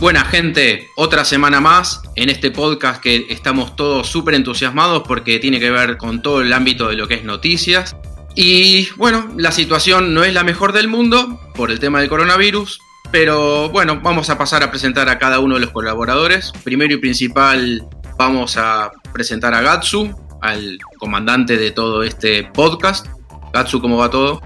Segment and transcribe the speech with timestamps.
[0.00, 5.60] Buena gente, otra semana más en este podcast que estamos todos súper entusiasmados porque tiene
[5.60, 7.94] que ver con todo el ámbito de lo que es noticias.
[8.34, 12.80] Y bueno, la situación no es la mejor del mundo por el tema del coronavirus,
[13.12, 16.50] pero bueno, vamos a pasar a presentar a cada uno de los colaboradores.
[16.64, 23.06] Primero y principal vamos a presentar a Gatsu, al comandante de todo este podcast.
[23.52, 24.40] Gatsu, ¿cómo va todo?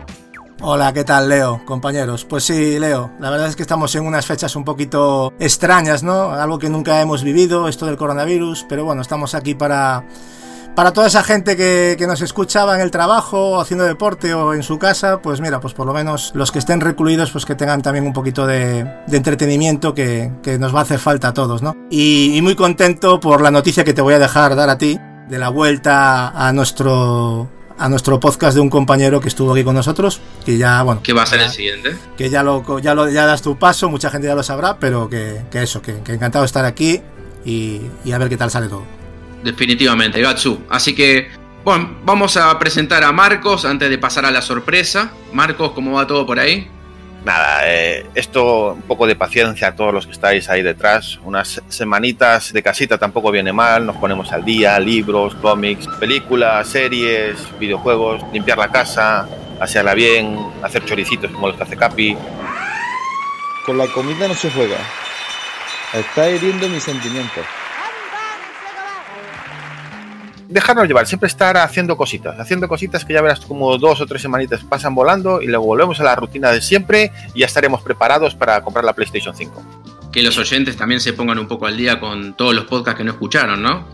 [0.60, 1.60] Hola, ¿qué tal, Leo?
[1.64, 2.24] Compañeros.
[2.24, 6.30] Pues sí, Leo, la verdad es que estamos en unas fechas un poquito extrañas, ¿no?
[6.30, 10.06] Algo que nunca hemos vivido, esto del coronavirus, pero bueno, estamos aquí para,
[10.77, 14.62] para toda esa gente que, que nos escuchaba en el trabajo, haciendo deporte o en
[14.62, 17.83] su casa, pues mira, pues por lo menos los que estén recluidos, pues que tengan
[17.83, 21.74] también un poquito de, entretenimiento que, que, nos va a hacer falta a todos, ¿no?
[21.91, 25.39] Y muy contento por la noticia que te voy a dejar dar a ti, de
[25.39, 30.20] la vuelta a nuestro a nuestro podcast de un compañero que estuvo aquí con nosotros,
[30.45, 31.01] que ya, bueno...
[31.02, 31.96] ¿Qué va a ser ya, el siguiente?
[32.17, 35.08] Que ya lo, ya lo ya das tu paso, mucha gente ya lo sabrá, pero
[35.08, 37.01] que, que eso, que, que, encantado de estar aquí
[37.45, 38.85] y, y, a ver qué tal sale todo.
[39.42, 40.61] Definitivamente, Gatsu.
[40.70, 41.30] Así que,
[41.64, 45.12] bueno, vamos a presentar a Marcos antes de pasar a la sorpresa.
[45.33, 46.70] Marcos, ¿cómo va todo por ahí?
[47.24, 51.18] Nada, eh, esto un poco de paciencia a todos los que estáis ahí detrás.
[51.24, 53.86] Unas semanitas de casita tampoco viene mal.
[53.86, 59.27] Nos ponemos al día, libros, cómics, películas, series, videojuegos, limpiar la casa,
[59.58, 62.14] asearla bien, hacer choricitos como los que hace Capi.
[63.64, 64.77] Con la comida no se juega.
[65.95, 67.46] Está hiriendo mis sentimientos.
[70.55, 74.23] Dejarnos llevar, siempre estar haciendo cositas, haciendo cositas que ya verás como dos o tres
[74.23, 78.37] semanitas pasan volando y luego volvemos a la rutina de siempre y ya estaremos preparados
[78.37, 79.63] para comprar la PlayStation 5.
[80.13, 83.03] Que los oyentes también se pongan un poco al día con todos los podcasts que
[83.03, 83.85] no escucharon, ¿no?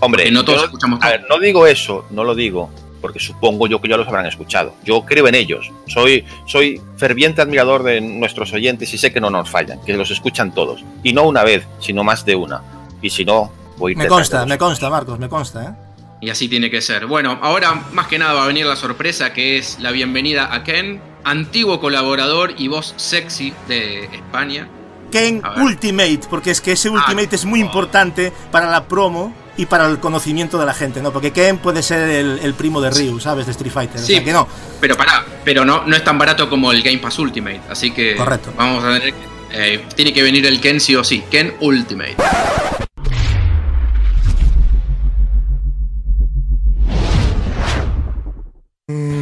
[0.00, 3.68] Hombre, no todos yo, escuchamos a ver, no digo eso, no lo digo, porque supongo
[3.68, 4.74] yo que ya los habrán escuchado.
[4.82, 5.70] Yo creo en ellos.
[5.86, 10.10] Soy, soy ferviente admirador de nuestros oyentes y sé que no nos fallan, que los
[10.10, 10.84] escuchan todos.
[11.04, 12.62] Y no una vez, sino más de una.
[13.00, 15.88] Y si no, Voy me consta, me consta, Marcos, me consta, ¿eh?
[16.20, 17.06] Y así tiene que ser.
[17.06, 20.64] Bueno, ahora más que nada va a venir la sorpresa que es la bienvenida a
[20.64, 24.68] Ken, antiguo colaborador y voz sexy de España.
[25.12, 27.66] Ken Ultimate, porque es que ese Ultimate ah, es muy oh.
[27.66, 31.12] importante para la promo y para el conocimiento de la gente, ¿no?
[31.12, 33.46] Porque Ken puede ser el, el primo de Ryu, ¿sabes?
[33.46, 34.00] De Street Fighter.
[34.00, 34.48] Sí, o sea, que no.
[34.80, 38.16] Pero para, pero no, no es tan barato como el Game Pass Ultimate, así que
[38.16, 38.52] Correcto.
[38.56, 39.14] vamos a tener
[39.50, 42.16] eh, tiene que venir el Ken sí o sí, Ken Ultimate.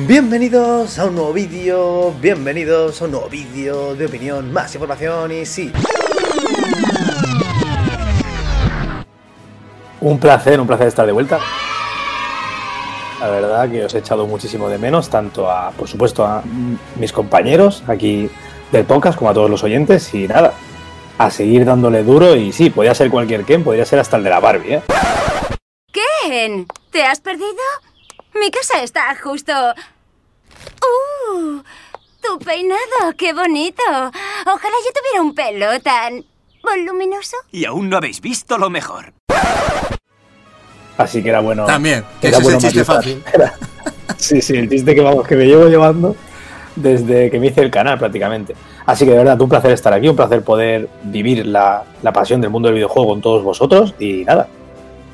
[0.06, 5.44] Bienvenidos a un nuevo vídeo, bienvenidos a un nuevo vídeo de opinión, más información y
[5.44, 5.72] sí.
[10.00, 11.40] Un placer, un placer estar de vuelta.
[13.18, 16.44] La verdad que os he echado muchísimo de menos, tanto a, por supuesto, a
[16.94, 18.30] mis compañeros aquí
[18.70, 20.52] del podcast como a todos los oyentes y nada,
[21.18, 24.30] a seguir dándole duro y sí, podría ser cualquier Ken, podría ser hasta el de
[24.30, 24.82] la Barbie, ¿eh?
[25.90, 27.48] Ken, ¿te has perdido?
[28.34, 29.52] Mi casa está justo
[30.82, 31.62] ¡Uh!
[32.22, 33.82] Tu peinado, qué bonito.
[33.88, 36.24] Ojalá yo tuviera un pelo tan
[36.62, 37.36] voluminoso.
[37.52, 39.12] Y aún no habéis visto lo mejor.
[40.98, 41.66] Así que era bueno.
[41.66, 43.22] También, que era ese bueno es el chiste fácil.
[43.32, 43.54] Era,
[44.16, 46.16] sí, sí, el chiste que vamos, que me llevo llevando
[46.74, 48.54] desde que me hice el canal prácticamente.
[48.86, 52.40] Así que de verdad, un placer estar aquí, un placer poder vivir la, la pasión
[52.40, 54.48] del mundo del videojuego con todos vosotros y nada,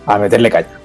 [0.06, 0.78] a meterle caña.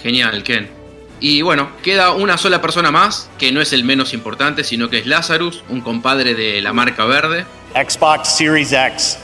[0.00, 0.77] Genial, Ken.
[1.20, 4.98] Y bueno, queda una sola persona más, que no es el menos importante, sino que
[4.98, 7.44] es Lazarus, un compadre de la marca verde.
[7.74, 9.18] Xbox Series X.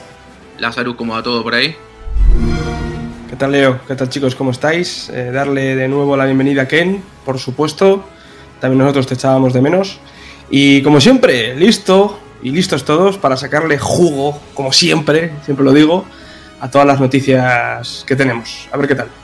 [0.58, 1.76] Lazarus, ¿cómo va todo por ahí?
[3.30, 3.80] ¿Qué tal Leo?
[3.86, 4.34] ¿Qué tal chicos?
[4.34, 5.08] ¿Cómo estáis?
[5.10, 8.08] Eh, darle de nuevo la bienvenida a Ken, por supuesto.
[8.60, 10.00] También nosotros te echábamos de menos.
[10.50, 16.04] Y como siempre, listo y listos todos para sacarle jugo, como siempre, siempre lo digo,
[16.60, 18.68] a todas las noticias que tenemos.
[18.72, 19.23] A ver qué tal.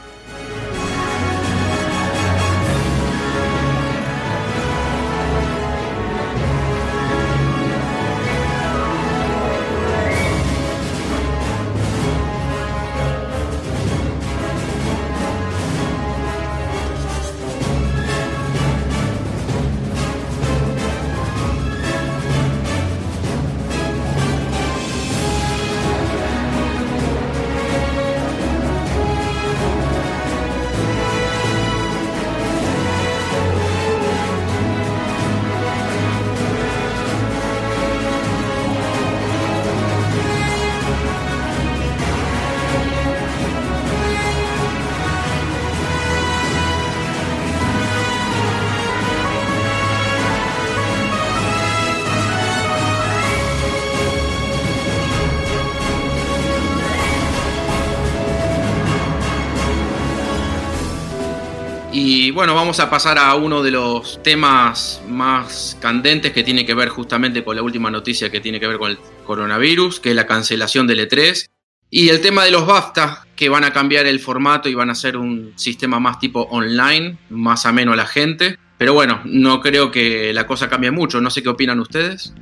[62.71, 67.43] Vamos a pasar a uno de los temas más candentes que tiene que ver justamente
[67.43, 70.87] con la última noticia que tiene que ver con el coronavirus, que es la cancelación
[70.87, 71.49] del E3.
[71.91, 74.95] Y el tema de los BAFTA, que van a cambiar el formato y van a
[74.95, 78.57] ser un sistema más tipo online, más ameno a la gente.
[78.79, 81.21] Pero bueno, no creo que la cosa cambie mucho.
[81.21, 82.33] No sé qué opinan ustedes.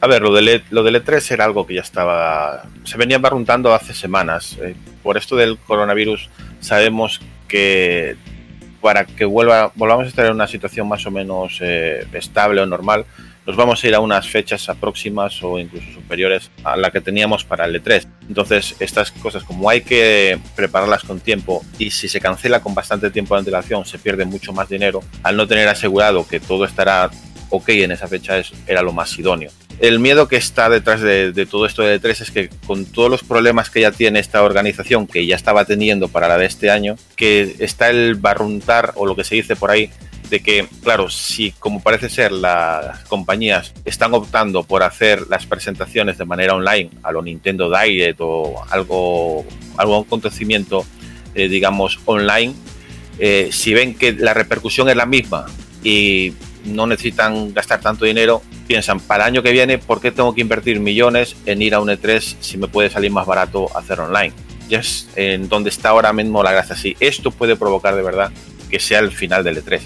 [0.00, 2.66] A ver, lo del, E- lo del E3 era algo que ya estaba.
[2.84, 4.56] Se venía barruntando hace semanas.
[4.62, 8.16] Eh, por esto del coronavirus, sabemos que
[8.84, 12.66] para que vuelva, volvamos a estar en una situación más o menos eh, estable o
[12.66, 13.06] normal,
[13.46, 17.44] nos vamos a ir a unas fechas próximas o incluso superiores a la que teníamos
[17.44, 18.06] para el E3.
[18.28, 23.10] Entonces, estas cosas, como hay que prepararlas con tiempo y si se cancela con bastante
[23.10, 27.10] tiempo de antelación, se pierde mucho más dinero, al no tener asegurado que todo estará
[27.48, 29.50] ok en esa fecha, es, era lo más idóneo.
[29.80, 33.24] El miedo que está detrás de, todo esto de E3 es que con todos los
[33.24, 36.96] problemas que ya tiene esta organización, que ya estaba teniendo para la de este año,
[37.16, 39.90] que está el barruntar o lo que se dice por ahí,
[40.30, 46.18] de que, claro, si como parece ser las compañías están optando por hacer las presentaciones
[46.18, 49.44] de manera online, a lo Nintendo Direct o algo,
[49.76, 50.86] algún acontecimiento,
[51.34, 52.54] eh, digamos, online,
[53.18, 55.46] eh, si ven que la repercusión es la misma
[55.82, 56.32] y
[56.64, 60.40] no necesitan gastar tanto dinero, piensan, para el año que viene, ¿por qué tengo que
[60.40, 64.32] invertir millones en ir a un E3 si me puede salir más barato hacer online?
[64.68, 66.74] Ya es en donde está ahora mismo la gracia.
[66.76, 68.30] Si esto puede provocar de verdad
[68.70, 69.80] que sea el final del E3,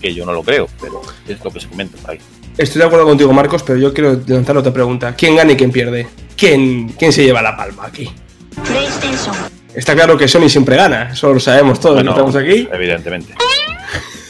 [0.00, 2.18] que yo no lo creo, pero es lo que se comenta por ahí.
[2.58, 5.14] Estoy de acuerdo contigo, Marcos, pero yo quiero lanzar otra pregunta.
[5.14, 6.06] ¿Quién gana y quién pierde?
[6.36, 8.10] ¿Quién, quién se lleva la palma aquí?
[9.74, 13.34] Está claro que Sony siempre gana, eso lo sabemos todos, Bueno, estamos aquí, Evidentemente.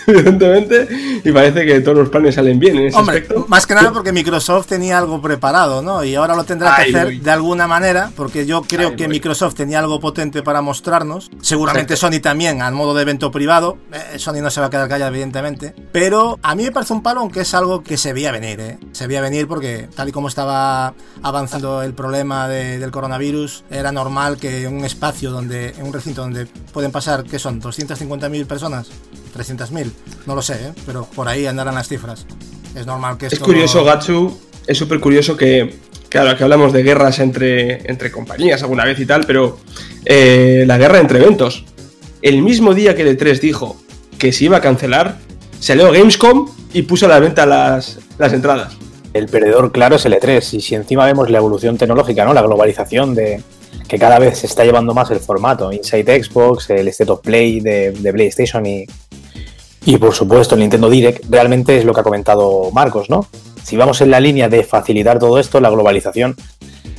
[0.12, 3.44] evidentemente, y parece que todos los planes salen bien en ese Hombre, aspecto.
[3.48, 6.04] más que nada porque Microsoft tenía algo preparado, ¿no?
[6.04, 7.18] Y ahora lo tendrá que hacer voy.
[7.18, 9.14] de alguna manera, porque yo creo que voy.
[9.16, 11.30] Microsoft tenía algo potente para mostrarnos.
[11.40, 13.78] Seguramente Sony también, al modo de evento privado.
[13.92, 15.74] Eh, Sony no se va a quedar callado, evidentemente.
[15.92, 18.78] Pero a mí me parece un palo, aunque es algo que se veía venir, ¿eh?
[18.92, 23.92] Se veía venir porque, tal y como estaba avanzando el problema de- del coronavirus, era
[23.92, 27.60] normal que un espacio donde, en un recinto donde pueden pasar, ¿qué son?
[27.60, 28.88] ¿250.000 personas?
[29.36, 29.90] ¿300.000?
[30.26, 30.72] No lo sé, ¿eh?
[30.84, 32.26] Pero por ahí andarán las cifras.
[32.74, 33.44] Es normal que Es esto...
[33.44, 38.84] curioso, Gatsu, es súper curioso que, claro, que hablamos de guerras entre, entre compañías alguna
[38.84, 39.58] vez y tal, pero
[40.04, 41.64] eh, la guerra entre eventos.
[42.22, 43.76] El mismo día que el E3 dijo
[44.18, 45.18] que se iba a cancelar,
[45.60, 48.76] salió Gamescom y puso a la venta las, las entradas.
[49.12, 52.34] El perdedor claro es el E3 y si encima vemos la evolución tecnológica, ¿no?
[52.34, 53.42] La globalización de
[53.88, 57.60] que cada vez se está llevando más el formato, Inside Xbox, el State of Play
[57.60, 58.84] de, de PlayStation y,
[59.86, 63.26] y por supuesto el Nintendo Direct, realmente es lo que ha comentado Marcos, ¿no?
[63.62, 66.34] Si vamos en la línea de facilitar todo esto, la globalización,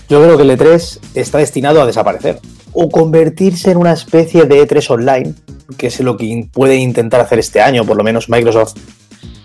[0.10, 2.40] yo creo que el E3 está destinado a desaparecer
[2.72, 5.34] o convertirse en una especie de E3 online,
[5.78, 8.76] que es lo que puede intentar hacer este año, por lo menos Microsoft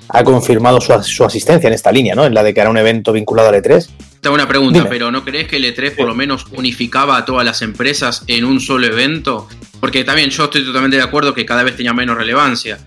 [0.08, 2.24] ha confirmado su, su asistencia en esta línea, ¿no?
[2.24, 3.88] En la de que hará un evento vinculado al E3.
[4.20, 4.90] Tengo una pregunta, Dime.
[4.90, 8.44] pero ¿no crees que el E3 por lo menos unificaba a todas las empresas en
[8.44, 9.48] un solo evento?
[9.80, 12.78] Porque también yo estoy totalmente de acuerdo que cada vez tenía menos relevancia.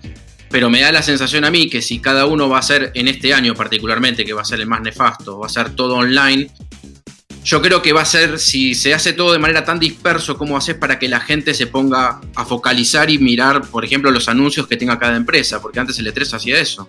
[0.50, 3.08] Pero me da la sensación a mí que si cada uno va a ser, en
[3.08, 6.50] este año particularmente, que va a ser el más nefasto, va a ser todo online,
[7.44, 10.56] yo creo que va a ser, si se hace todo de manera tan disperso, ¿cómo
[10.56, 14.66] haces para que la gente se ponga a focalizar y mirar, por ejemplo, los anuncios
[14.66, 15.60] que tenga cada empresa?
[15.60, 16.88] Porque antes el E3 hacía eso.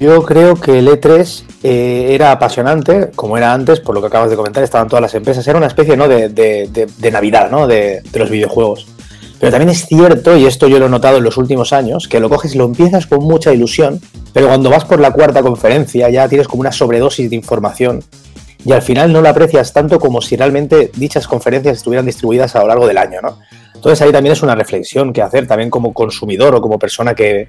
[0.00, 4.30] Yo creo que el E3 eh, era apasionante, como era antes, por lo que acabas
[4.30, 6.08] de comentar, estaban todas las empresas, era una especie ¿no?
[6.08, 7.66] de, de- de- de Navidad ¿no?
[7.66, 8.86] de, de los videojuegos.
[9.40, 12.20] Pero también es cierto, y esto yo lo he notado en los últimos años, que
[12.20, 13.98] lo coges y lo empiezas con mucha ilusión,
[14.34, 18.04] pero cuando vas por la cuarta conferencia ya tienes como una sobredosis de información
[18.64, 22.60] y al final no lo aprecias tanto como si realmente dichas conferencias estuvieran distribuidas a
[22.60, 23.38] lo largo del año, ¿no?
[23.74, 27.48] Entonces ahí también es una reflexión que hacer también como consumidor o como persona que,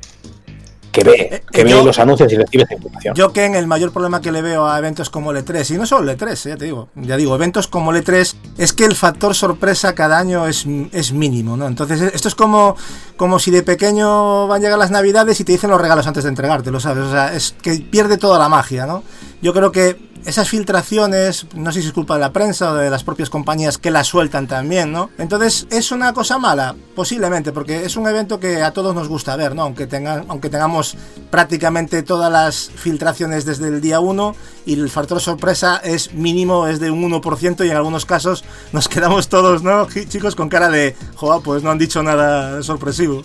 [0.92, 3.16] que ve, que ve los anuncios y recibe esa información.
[3.16, 5.78] Yo que en el mayor problema que le veo a eventos como el E3, y
[5.78, 8.86] no solo el E3, ya te digo, ya digo, eventos como el E3, es que
[8.86, 11.68] el factor sorpresa cada año es, es mínimo, ¿no?
[11.68, 12.76] Entonces esto es como,
[13.16, 16.24] como si de pequeño van a llegar las navidades y te dicen los regalos antes
[16.24, 17.06] de entregártelo, ¿sabes?
[17.06, 19.04] O sea, es que pierde toda la magia, ¿no?
[19.42, 22.90] Yo creo que esas filtraciones, no sé si es culpa de la prensa o de
[22.90, 25.10] las propias compañías que las sueltan también, ¿no?
[25.18, 26.75] Entonces, ¿es una cosa mala?
[26.96, 29.63] Posiblemente, porque es un evento que a todos nos gusta ver, ¿no?
[29.63, 29.88] Aunque,
[30.28, 30.96] aunque tengamos
[31.30, 34.36] prácticamente todas las filtraciones desde el día 1
[34.66, 38.88] y el factor sorpresa es mínimo, es de un 1% y en algunos casos nos
[38.88, 39.88] quedamos todos, ¿no?
[40.08, 43.24] Chicos, con cara de, joder, pues no han dicho nada sorpresivo.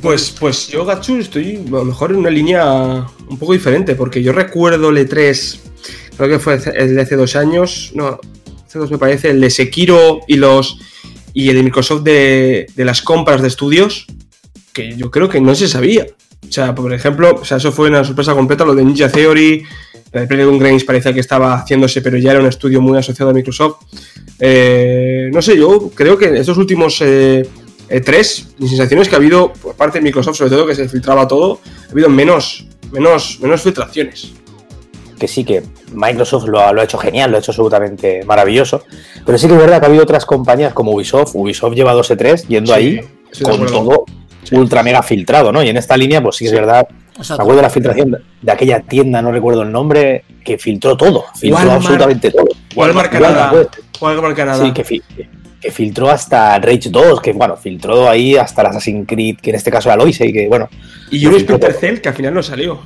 [0.00, 4.22] Pues, pues yo, Gatsu, estoy a lo mejor en una línea un poco diferente, porque
[4.22, 5.58] yo recuerdo el E3,
[6.16, 8.18] creo que fue el de hace dos años, no,
[8.66, 10.78] hace dos me parece, el de Sekiro y los
[11.34, 14.06] y el de Microsoft de, de las compras de estudios,
[14.72, 16.06] que yo creo que no se sabía.
[16.46, 19.64] O sea, por ejemplo, o sea, eso fue una sorpresa completa, lo de Ninja Theory,
[20.12, 23.30] la de Playground Games parecía que estaba haciéndose, pero ya era un estudio muy asociado
[23.30, 23.84] a Microsoft.
[24.38, 27.48] Eh, no sé, yo creo que en estos últimos eh,
[27.88, 30.88] E3, mi sensación es que ha habido, por parte de Microsoft, sobre todo que se
[30.88, 34.32] filtraba todo, ha habido menos, menos, menos filtraciones.
[35.18, 38.84] que sí que Microsoft lo ha, lo ha hecho genial, lo ha hecho absolutamente maravilloso.
[39.24, 41.34] Pero sí que es verdad que ha habido otras compañías como Ubisoft.
[41.34, 43.00] Ubisoft lleva 2 E3 yendo Sí, ahí
[43.42, 44.04] con todo
[44.52, 45.62] ultra mega filtrado, ¿no?
[45.62, 46.86] Y en esta línea, pues sí que es verdad.
[47.16, 47.36] Exacto.
[47.38, 51.24] Me acuerdo de la filtración de- aquella tienda, no recuerdo el nombre, que filtró todo.
[51.38, 51.76] Filtró Walmart.
[51.80, 52.46] absolutamente todo.
[52.74, 53.50] Walmart Walmart, Canadá.
[53.50, 53.68] pues,
[54.00, 54.64] Walmart Canadá.
[54.64, 55.02] Sí, que, fi-
[55.60, 59.56] que filtró hasta Rage 2, que bueno, filtró ahí hasta el Assassin's Creed, que en
[59.56, 60.68] este caso era Odyssey, que bueno,
[61.10, 61.72] y un Splinter.
[61.74, 62.80] Cell que al final no salió.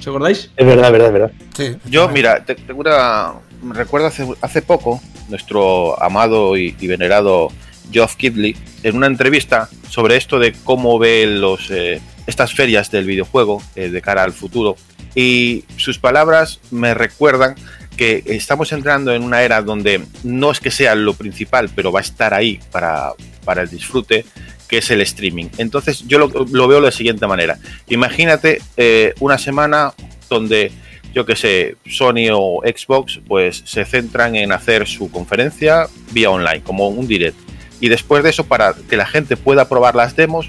[0.00, 0.50] ¿Os acordáis?
[0.56, 1.30] Es verdad, es verdad, es verdad.
[1.56, 3.32] Sí, Yo, mira, te- tengo una.
[3.62, 7.48] me Recuerdo hace, hace poco nuestro amado y, y venerado
[7.92, 13.04] Geoff Kidley en una entrevista sobre esto de cómo ve los, eh, estas ferias del
[13.04, 14.76] videojuego eh, de cara al futuro.
[15.14, 17.54] Y sus palabras me recuerdan
[17.96, 22.00] que estamos entrando en una era donde no es que sea lo principal, pero va
[22.00, 23.12] a estar ahí para,
[23.44, 24.24] para el disfrute,
[24.70, 25.46] que es el streaming.
[25.58, 27.58] Entonces yo lo, veo de la siguiente manera.
[27.88, 29.92] Imagínate eh, una semana
[30.28, 30.70] donde
[31.12, 36.62] yo que sé, Sony o Xbox, pues se centran en hacer su conferencia vía online,
[36.62, 37.36] como un direct.
[37.80, 40.48] Y después de eso, para que la gente pueda probar las demos,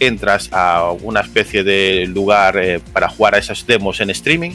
[0.00, 4.52] entras a una especie de lugar eh, para jugar a esas demos en streaming.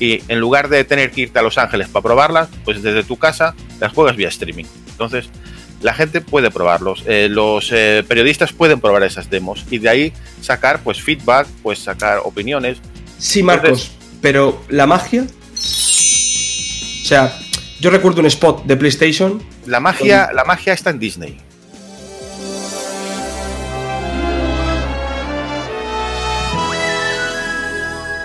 [0.00, 3.16] Y en lugar de tener que irte a Los Ángeles para probarlas, pues desde tu
[3.16, 4.64] casa las juegas vía streaming.
[4.88, 5.28] Entonces,
[5.80, 10.12] la gente puede probarlos, eh, los eh, periodistas pueden probar esas demos y de ahí
[10.40, 12.78] sacar pues feedback, pues sacar opiniones.
[13.18, 15.22] Sí, Marcos, pero la magia.
[15.22, 17.36] O sea,
[17.80, 19.42] yo recuerdo un spot de PlayStation.
[19.66, 21.38] La magia, la magia está en Disney.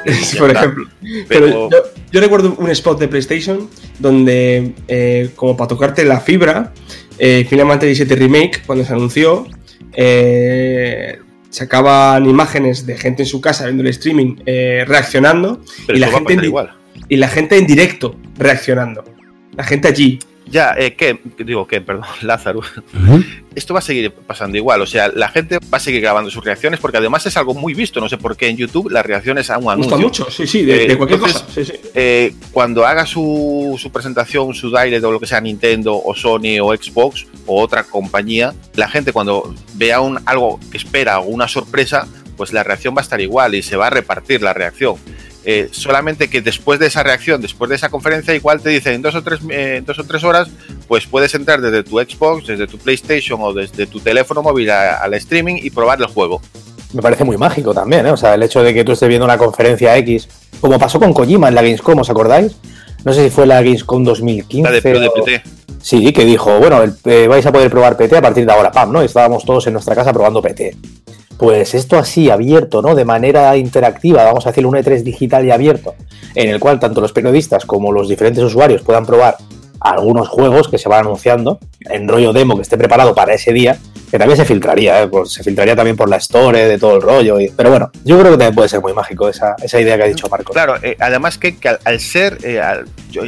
[0.38, 0.86] Por ejemplo.
[1.02, 1.78] Pero, Pero- yo,
[2.12, 3.70] yo recuerdo un spot de PlayStation
[4.00, 6.74] donde, eh, como para tocarte la fibra,
[7.18, 9.48] eh, Final Fantasy VII Remake, cuando se anunció,
[9.94, 11.20] eh,
[11.50, 16.08] sacaban imágenes de gente en su casa viendo el streaming eh, reaccionando Pero y la,
[16.10, 16.76] gente en, igual.
[17.08, 19.04] y la gente en directo reaccionando.
[19.56, 20.20] La gente allí.
[20.48, 21.20] Ya, eh, ¿qué?
[21.40, 21.82] Digo, ¿qué?
[21.82, 22.62] Perdón, Lázaro.
[23.56, 24.82] Esto va a seguir pasando igual.
[24.82, 27.74] O sea, la gente va a seguir grabando sus reacciones porque además es algo muy
[27.74, 28.00] visto.
[28.00, 30.00] No sé por qué en YouTube las reacciones a un Gusta anuncio.
[30.26, 31.54] mucho, sí, sí, de, Eh, de cualquier entonces, cosa.
[31.54, 31.74] Sí, sí.
[31.96, 36.60] eh, cuando haga su, su presentación, su direct o lo que sea Nintendo o Sony
[36.62, 41.48] o Xbox o otra compañía, la gente cuando vea un, algo que espera o una
[41.48, 44.96] sorpresa, pues la reacción va a estar igual y se va a repartir la reacción.
[45.48, 49.02] Eh, solamente que después de esa reacción, después de esa conferencia, igual te dicen en
[49.04, 50.50] dos o tres, eh, dos o tres horas,
[50.88, 55.14] pues puedes entrar desde tu Xbox, desde tu PlayStation o desde tu teléfono móvil al
[55.14, 56.42] streaming y probar el juego.
[56.94, 58.12] me parece muy mágico también, ¿eh?
[58.12, 60.28] O sea, el hecho de que tú estés viendo una conferencia X,
[60.62, 62.56] como pasó con Kojima en la Gamescom, ¿os acordáis?
[63.06, 64.64] No sé si fue la Gamescom 2015.
[64.64, 65.42] La de, de o- PT.
[65.82, 68.72] Sí, que dijo, bueno, el- eh, vais a poder probar PT a partir de ahora,
[68.72, 69.02] pam, ¿no?
[69.02, 70.76] Estábamos todos en nuestra casa probando PT.
[71.38, 72.96] Pues esto así, abierto, ¿no?
[72.96, 75.94] De manera interactiva, vamos a decirlo, un E3 digital y abierto,
[76.34, 79.38] en el cual tanto los periodistas como los diferentes usuarios puedan probar
[79.82, 83.78] algunos juegos que se van anunciando en rollo demo que esté preparado para ese día,
[84.16, 85.10] que también se filtraría, ¿eh?
[85.26, 87.38] Se filtraría también por la store de todo el rollo.
[87.56, 90.08] Pero bueno, yo creo que también puede ser muy mágico esa, esa idea que ha
[90.08, 90.54] dicho Marcos.
[90.54, 92.62] Claro, eh, además que, al, ser, eh,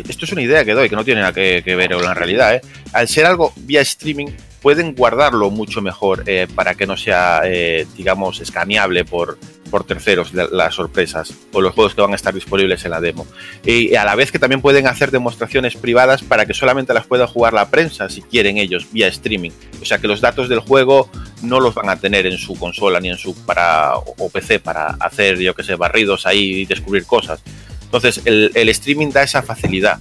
[0.07, 2.13] esto es una idea que doy, que no tiene nada que, que ver con la
[2.13, 2.61] realidad, ¿eh?
[2.93, 4.27] al ser algo vía streaming,
[4.61, 10.33] pueden guardarlo mucho mejor eh, para que no sea, eh, digamos, escaneable por, por terceros
[10.33, 13.25] la- las sorpresas o los juegos que van a estar disponibles en la demo.
[13.65, 17.27] Y a la vez que también pueden hacer demostraciones privadas para que solamente las pueda
[17.27, 19.51] jugar la prensa si quieren ellos vía streaming.
[19.81, 21.09] O sea que los datos del juego
[21.41, 24.87] no los van a tener en su consola ni en su para o PC para
[24.99, 27.41] hacer, yo que sé, barridos ahí y descubrir cosas.
[27.83, 29.99] Entonces el streaming da esa facilidad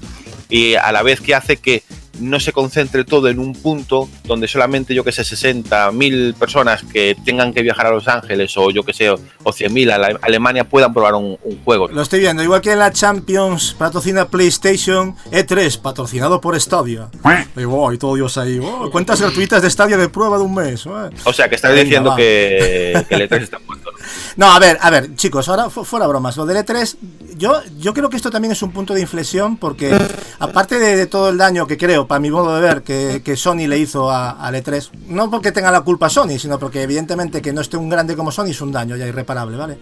[0.49, 1.83] y a la vez que hace que
[2.21, 6.83] no se concentre todo en un punto donde solamente, yo que sé, 60 mil personas
[6.83, 9.99] que tengan que viajar a Los Ángeles o yo que sé, o 100 mil a
[9.99, 11.89] la- Alemania puedan probar un, un juego.
[11.89, 17.09] Lo estoy viendo, igual que en la Champions patrocina PlayStation, E3 patrocinado por Stadia.
[17.57, 18.59] Y, wow, y todo Dios ahí.
[18.59, 20.85] wow, cuentas gratuitas de Stadia de prueba de un mes.
[20.85, 21.11] wow.
[21.25, 22.17] O sea, que estás Venga, diciendo va.
[22.17, 23.91] que, que el E3 está muerto.
[23.93, 23.97] ¿no?
[24.47, 26.37] No, a ver, a ver, chicos, ahora fu- fuera bromas.
[26.37, 26.97] Lo del E3,
[27.37, 29.97] yo, yo creo que esto también es un punto de inflexión porque,
[30.39, 33.37] aparte de, de todo el daño que creo, para mi modo de ver, que, que
[33.37, 37.41] Sony le hizo a- al E3, no porque tenga la culpa Sony, sino porque evidentemente
[37.43, 39.79] que no esté un grande como Sony es un daño ya irreparable, ¿vale?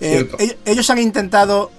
[0.00, 0.28] Eh,
[0.64, 1.70] ellos han intentado,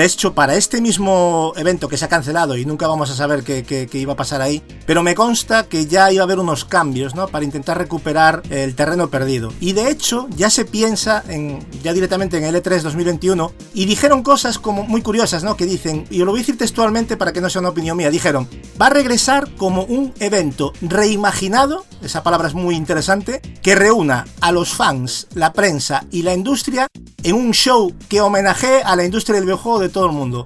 [0.00, 3.42] de hecho, para este mismo evento que se ha cancelado y nunca vamos a saber
[3.44, 6.38] qué, qué- qué iba a pasar ahí, pero me consta que ya iba a haber
[6.38, 7.28] unos cambios, ¿no?
[7.28, 9.52] Para intentar recuperar el terreno perdido.
[9.60, 13.84] Y de hecho, ya se piensa en, ya directamente en el E E3 2021 y
[13.84, 15.54] dijeron cosas como muy curiosas, ¿no?
[15.56, 18.10] Que dicen, y lo voy a decir textualmente para que no sea una opinión mía,
[18.10, 18.48] dijeron,
[18.80, 24.50] va a regresar como un evento reimaginado, esa palabra es muy interesante, que reúna a
[24.50, 26.86] los fans, la prensa y la industria
[27.22, 30.44] en un show que homenajee a la industria del videojuego de todo el mundo.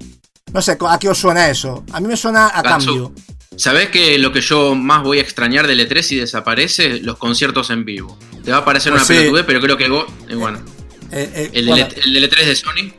[0.52, 1.84] No sé, ¿a qué os suena eso?
[1.92, 2.86] A mí me suena a Gatsu.
[2.86, 3.12] cambio.
[3.56, 7.00] ¿Sabés que lo que yo más voy a extrañar del E3 si desaparece?
[7.00, 8.18] Los conciertos en vivo.
[8.44, 9.14] Te va a parecer Pues una sí.
[9.14, 10.58] pelotudez, pero creo que go- eh, bueno.
[11.12, 12.92] Eh, eh, El, bueno, del, E- el del E3 de Sony.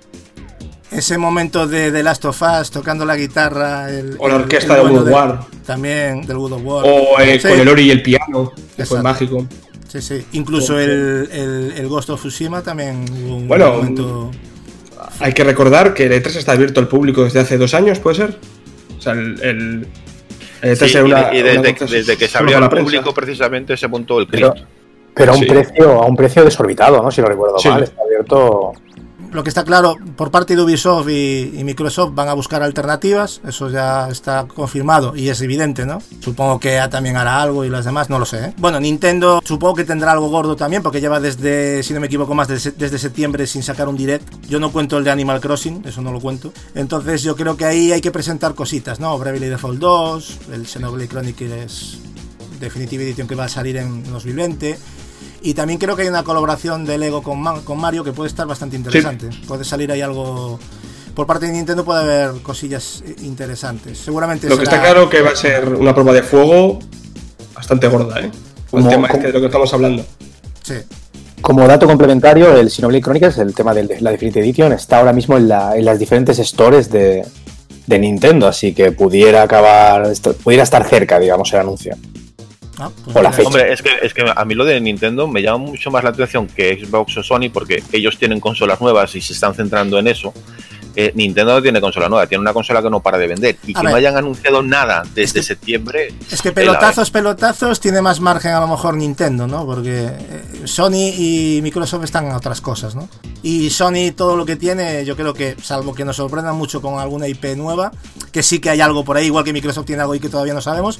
[0.91, 3.89] ese momento de The Last of Us tocando la guitarra.
[3.91, 5.39] El, O la el- orquesta el de of War.
[5.65, 6.85] También del of War.
[6.87, 9.45] O eh, Sí, con el Ori y el piano, que fue mágico.
[9.89, 10.25] Sí, sí.
[10.33, 14.31] Incluso el, el, el Ghost of Tsushima también hubo un Bueno, momento.
[15.19, 18.15] Hay que recordar que el E3 está abierto al público desde hace dos años, ¿puede
[18.17, 18.37] ser?
[18.97, 19.87] O sea, el, el,
[20.61, 22.85] el E3 Sí, era y, una- y una desde, que se abrió al la prensa.
[22.85, 24.67] público precisamente se montó el Pero, Cristo.
[25.15, 25.45] pero a un Sí.
[25.47, 27.11] precio, a un precio desorbitado, ¿no?
[27.11, 27.69] Si no recuerdo Sí.
[27.69, 28.73] mal, está abierto.
[29.35, 33.69] Lo que está claro, por parte de Ubisoft y, Microsoft van a buscar alternativas, eso
[33.69, 36.01] ya está confirmado y es evidente, ¿no?
[36.21, 38.45] Supongo que EA también hará algo y las demás, no lo sé.
[38.45, 38.53] ¿eh?
[38.55, 42.33] Bueno, Nintendo supongo que tendrá algo gordo también, porque lleva desde, si no me equivoco
[42.33, 44.25] más, desde, desde septiembre sin sacar un direct.
[44.47, 46.53] Yo no cuento el de Animal Crossing, eso no lo cuento.
[46.73, 49.19] Entonces yo creo que ahí hay que presentar cositas, ¿no?
[49.19, 51.97] Bravely Default 2, el Xenoblade Chronicles
[52.61, 54.77] Definitive Edition que va a salir en 2020.
[55.45, 58.47] Y también creo que hay una colaboración de Lego con, con Mario que puede estar
[58.47, 59.29] bastante interesante.
[59.47, 60.59] Puede salir ahí algo.
[61.13, 63.99] Por parte de Nintendo puede haber cosillas eh, interesantes.
[63.99, 66.79] Seguramente Lo que está claro que va a ser una prueba de fuego
[67.53, 68.31] bastante gorda, ¿eh?
[68.71, 70.03] Con el Como- tema como- este de lo que estamos hablando.
[70.63, 70.73] Sí.
[71.41, 75.37] Como dato complementario, el Xenoblade Chronicles, el tema de la Definitive Edition, está ahora mismo
[75.37, 77.23] en, la- en las diferentes stores de,
[77.85, 80.11] de Nintendo, así que pudiera acabar,
[80.43, 81.95] pudiera estar cerca, digamos, el anuncio.
[82.77, 83.47] Ah, pues O la fecha.
[83.47, 86.09] Hombre, es que, es que a mí lo de Nintendo me llama mucho más la
[86.09, 90.07] atención que Xbox o Sony porque ellos tienen consolas nuevas y se están centrando en
[90.07, 90.33] eso.
[90.97, 93.57] Eh, Nintendo no tiene consola nueva, tiene una consola que no para de vender.
[93.67, 93.91] Y A que ver.
[93.91, 96.13] no hayan anunciado nada desde que- septiembre.
[96.31, 96.75] Es que tela, ¿eh?
[96.75, 99.65] pelotazos, pelotazos tiene más margen a lo mejor Nintendo, ¿no?
[99.65, 103.09] Porque eh, Sony y Microsoft están en otras cosas, ¿no?
[103.43, 106.97] Y Sony todo lo que tiene, yo creo que, salvo que nos sorprenda mucho con
[106.97, 107.91] alguna IP nueva,
[108.31, 110.53] que sí que hay algo por ahí, igual que Microsoft tiene algo ahí que todavía
[110.53, 110.99] no sabemos,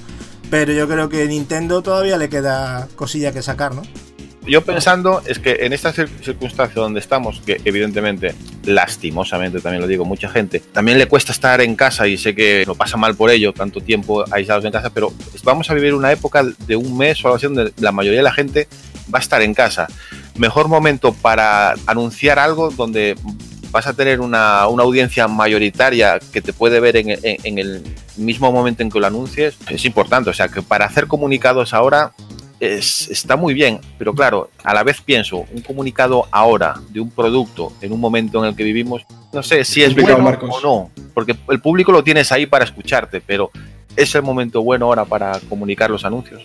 [0.50, 3.82] pero yo creo que Nintendo todavía le queda cosilla que sacar, ¿no?
[4.48, 9.88] Yo pensando es que en esta cir- circunstancia donde estamos, que evidentemente, lastimosamente también lo
[9.88, 13.16] digo, mucha gente también le cuesta estar en casa y sé que lo pasa mal
[13.16, 15.12] por ello, tanto tiempo aislados en casa, pero
[15.44, 18.24] vamos a vivir una época de un mes o algo así donde la mayoría de
[18.24, 18.68] la gente
[19.12, 19.88] va a estar en casa.
[20.38, 23.16] Mejor momento para anunciar algo donde
[23.76, 27.84] vas a tener una, una audiencia mayoritaria que te puede ver en, en- en el
[28.16, 30.30] mismo momento en que lo anuncies, es importante.
[30.30, 32.14] O sea, que para hacer comunicados ahora
[32.62, 37.12] es- está muy bien, pero claro, a la vez pienso, un comunicado ahora de un
[37.12, 39.02] producto en un momento en el que vivimos,
[39.34, 40.50] no sé si es bueno Marcos.
[40.54, 43.52] o no, porque el público lo tienes ahí para escucharte, pero
[43.98, 46.44] es el momento bueno ahora para comunicar los anuncios.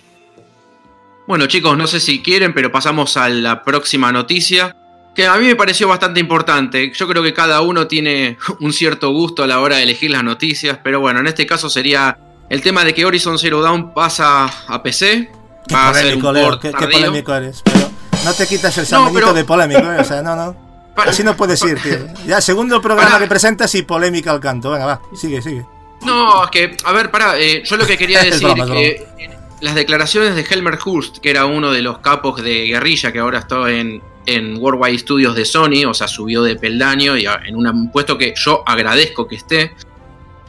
[1.29, 4.77] Bueno chicos, no sé si quieren, pero pasamos a la próxima noticia,
[5.15, 6.93] que a mí me pareció bastante importante.
[6.95, 10.25] Yo creo que cada uno tiene un cierto gusto a la hora de elegir las
[10.25, 12.19] noticias, pero bueno, en este caso sería
[12.49, 15.31] el tema de que Horizon Zero Dawn pasa a PC.
[15.69, 17.63] Qué Va a ser un polémico, port qué, polémico eres.
[17.65, 17.91] Pero
[18.25, 19.99] no te quitas el No, pero- de polémico, ¿eh?
[20.01, 20.71] O sea, no, no.
[20.97, 21.99] Así no puedes ir, tío.
[22.27, 24.71] Ya, segundo programa que presentas y polémica al canto.
[24.71, 25.65] Venga, va, sigue, sigue.
[26.03, 28.71] No, es que, a ver, pará, eh, yo lo que quería Es decir broma, es
[28.71, 33.19] que las declaraciones de Helmer Hurst, que era uno de los capos de guerrilla que
[33.19, 37.57] ahora está en, en Worldwide Studios de Sony, o sea, subió de peldaño y en
[37.57, 39.75] un puesto que yo agradezco que esté.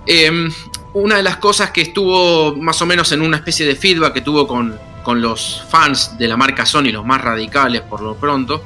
[0.05, 0.51] Em,
[0.93, 4.21] una de las cosas que estuvo más o menos en una especie de feedback que
[4.21, 8.63] tuvo con, con los fans de la marca Sony, los más radicales por lo pronto,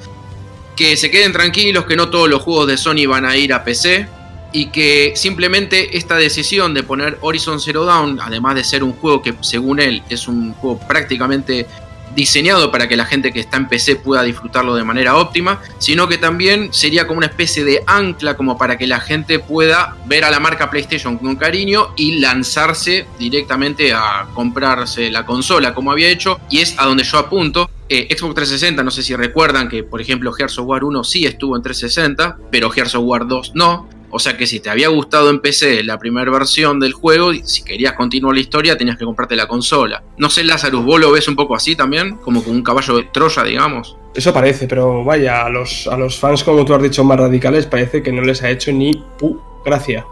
[0.76, 3.64] que se queden tranquilos, que no todos los juegos de Sony van a ir a
[3.64, 4.08] PC
[4.52, 9.22] y que simplemente esta decisión de poner Horizon Zero Dawn, además de ser un juego
[9.22, 11.68] que según él es un juego prácticamente
[12.16, 16.08] diseñado para que la gente que está en PC pueda disfrutarlo de manera óptima, sino
[16.08, 20.24] que también sería como una especie de ancla como para que la gente pueda ver
[20.24, 26.10] a la marca PlayStation con cariño y lanzarse directamente a comprarse la consola como había
[26.10, 27.70] hecho y es a donde yo apunto.
[27.88, 31.26] Eh, Xbox 360, no sé si recuerdan que por ejemplo Gears of War 1 sí
[31.26, 33.88] estuvo en 360, pero Gears of War 2 no.
[34.10, 37.64] O sea que si te había gustado en PC la primera versión del juego, si
[37.64, 40.04] querías continuar la historia, tenías que comprarte la consola.
[40.18, 42.16] No sé, Lazarus, ¿vos lo ves un poco así también?
[42.18, 43.98] Como con un caballo de Troya, digamos.
[44.14, 47.66] Eso parece, pero vaya, a los, a los fans, como tú has dicho, más radicales,
[47.66, 50.06] parece que no les ha hecho ni pu gracia.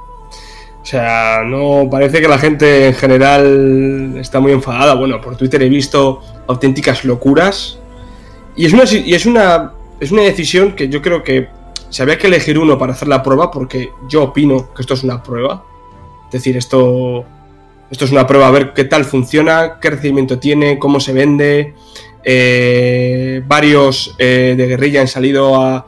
[0.82, 4.96] O sea, no parece que la gente en general está muy enfadada.
[4.96, 7.80] Bueno, por Twitter he visto auténticas locuras.
[8.58, 11.48] Y es una, y es una, es una decisión que yo creo que
[11.94, 15.04] si había que elegir uno para hacer la prueba, porque yo opino que esto es
[15.04, 15.64] una prueba.
[16.26, 17.24] Es decir, esto,
[17.92, 21.76] esto es una prueba a ver qué tal funciona, qué recibimiento tiene, cómo se vende.
[22.24, 25.86] Eh, varios eh, de guerrilla han salido a,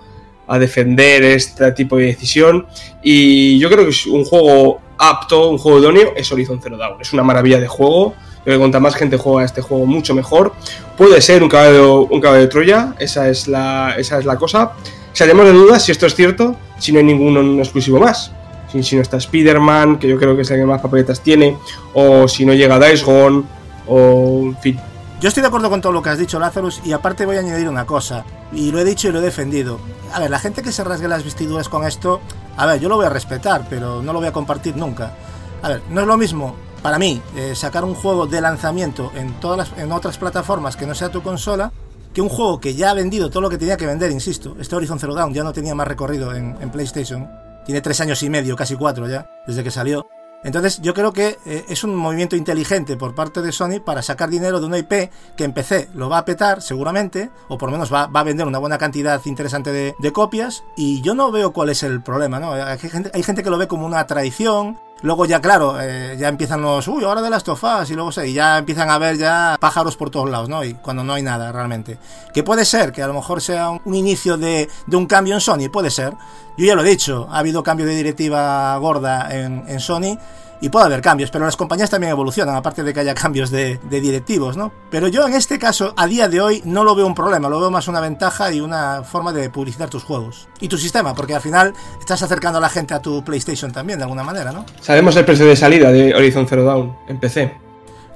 [0.60, 2.68] defender este tipo de decisión.
[3.02, 7.02] Y yo creo que es un juego apto, un juego idóneo, es Horizon Zero Dawn.
[7.02, 8.14] Es una maravilla de juego.
[8.44, 10.54] Creo que cuanta más gente juega este juego, mucho mejor.
[10.96, 14.74] Puede ser un caballo, un caballo de Troya, esa es la, esa es la cosa.
[15.16, 18.34] Salimos de dudas si esto es cierto, si no hay ningún exclusivo más.
[18.82, 21.58] Si, no está Spider-Man, que yo creo que es el que más papeletas tiene,
[21.94, 23.44] o si no llega Dice Gone,
[23.88, 24.78] o en fin.
[25.22, 27.40] Yo estoy de acuerdo con todo lo que has dicho, Lazarus, y aparte voy a
[27.40, 29.80] añadir una cosa, y lo he dicho y lo he defendido.
[30.12, 32.20] A ver, la gente que se rasgue las vestiduras con esto,
[32.58, 35.14] a ver, yo lo voy a respetar, pero no lo voy a compartir nunca.
[35.62, 39.34] A ver, no es lo mismo para mí eh, sacar un juego de lanzamiento en
[39.40, 41.72] todas las, en otras plataformas que no sea tu consola
[42.16, 44.74] que un juego que ya ha vendido todo lo que tenía que vender, insisto, este
[44.74, 47.30] Horizon Zero Dawn ya no tenía más recorrido en, PlayStation,
[47.66, 50.08] tiene tres años y medio, casi cuatro ya, desde que salió.
[50.42, 54.30] Entonces yo creo que eh, es un movimiento inteligente por parte de Sony para sacar
[54.30, 57.74] dinero de una IP que en PC lo va a petar seguramente, o por lo
[57.74, 61.68] menos va, a vender una buena cantidad interesante de, copias, y yo no veo cuál
[61.68, 62.54] es el problema, ¿no?
[62.54, 66.30] Hay gente, hay gente que lo ve como una traición, Luego ya, claro, eh, ya
[66.30, 69.56] empiezan los, uy, ahora de las tofas, y luego y ya empiezan a ver ya
[69.60, 70.64] pájaros por todos lados, ¿no?
[70.64, 72.00] Y cuando no hay nada realmente.
[72.34, 75.42] Que puede ser, que a lo mejor sea un, inicio de, de, un cambio en
[75.42, 76.16] Sony, puede ser.
[76.58, 80.18] Yo ya lo he dicho, ha habido cambio de directiva gorda en, en Sony
[80.62, 83.80] y puede haber cambios, pero las compañías también evolucionan, aparte de que haya cambios de,
[83.90, 84.72] directivos, ¿no?
[84.90, 87.60] Pero yo en este caso, a día de hoy, no lo veo un problema, lo
[87.60, 91.36] veo más una ventaja y una forma de publicitar tus juegos y tu sistema, porque
[91.36, 94.66] al final estás acercando a la gente a tu PlayStation también, de alguna manera, ¿no?
[94.82, 97.65] Sabemos el precio de salida de Horizon Zero Dawn en PC.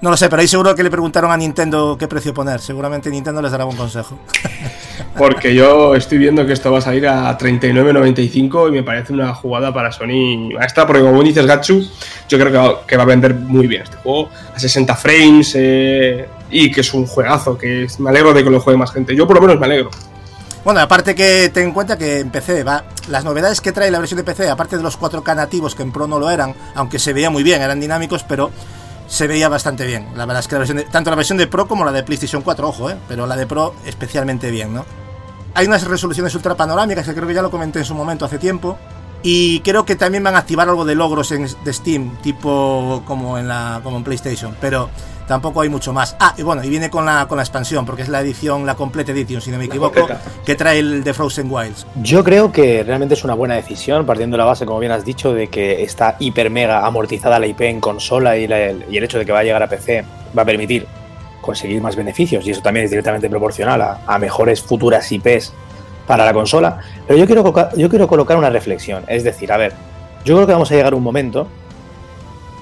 [0.01, 2.61] No lo sé, pero ahí seguro que le preguntaron a Nintendo qué precio poner.
[2.61, 4.17] Seguramente Nintendo les dará un consejo.
[5.17, 9.33] Porque yo estoy viendo que esto va a salir a 39.95 y me parece una
[9.33, 11.85] jugada para Sony maestra, porque como dices Gatsu,
[12.29, 16.71] yo creo que va, a vender muy bien este juego a 60 frames eh, y
[16.71, 19.13] que es un juegazo, que me alegro de que lo juegue más gente.
[19.13, 19.89] Yo por lo menos me alegro.
[20.63, 23.99] Bueno, aparte que ten en cuenta que en PC va, las novedades que trae la
[23.99, 26.99] versión de PC, aparte de los 4K nativos que en Pro no lo eran, aunque
[26.99, 28.51] se veía muy bien, eran dinámicos, pero
[29.09, 30.07] se veía bastante bien.
[30.15, 32.41] La verdad es que la versión tanto la versión de Pro como la de PlayStation
[32.41, 32.95] 4, ojo, ¿eh?
[33.07, 34.85] pero la de Pro especialmente bien, ¿no?
[35.55, 38.37] Hay unas resoluciones ultra panorámicas que creo que ya lo comenté en su momento hace
[38.37, 38.77] tiempo.
[39.21, 43.37] Y creo que también van a activar algo de logros en, de Steam, tipo como
[43.37, 44.89] en la como en PlayStation, pero
[45.29, 46.15] tampoco hay mucho más.
[46.19, 48.73] Ah, y bueno, y viene con la, con la expansión, porque es la edición, la
[48.73, 50.07] completa edición, si no me equivoco,
[50.43, 51.85] que trae el de Frozen Wilds.
[52.01, 55.05] Yo creo que realmente es una buena decisión, partiendo de la base, como bien has
[55.05, 59.19] dicho, de que está hiper mega amortizada la IP en consola y, y el hecho
[59.19, 60.03] de que va a llegar a PC
[60.35, 60.87] va a permitir
[61.41, 65.53] conseguir más beneficios, y eso también es directamente proporcional a, a mejores futuras IPs
[66.07, 66.79] para la consola.
[67.05, 69.73] Pero yo quiero, yo quiero colocar una reflexión, es decir, a ver,
[70.25, 71.47] yo creo que vamos a llegar a un momento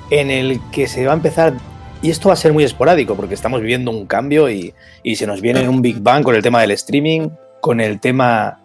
[0.10, 1.54] en el que se va a empezar
[2.02, 4.74] y esto va a ser muy esporádico porque estamos viviendo un cambio y,
[5.16, 7.30] se nos viene un Big Bang con el tema del streaming,
[7.62, 8.62] con el tema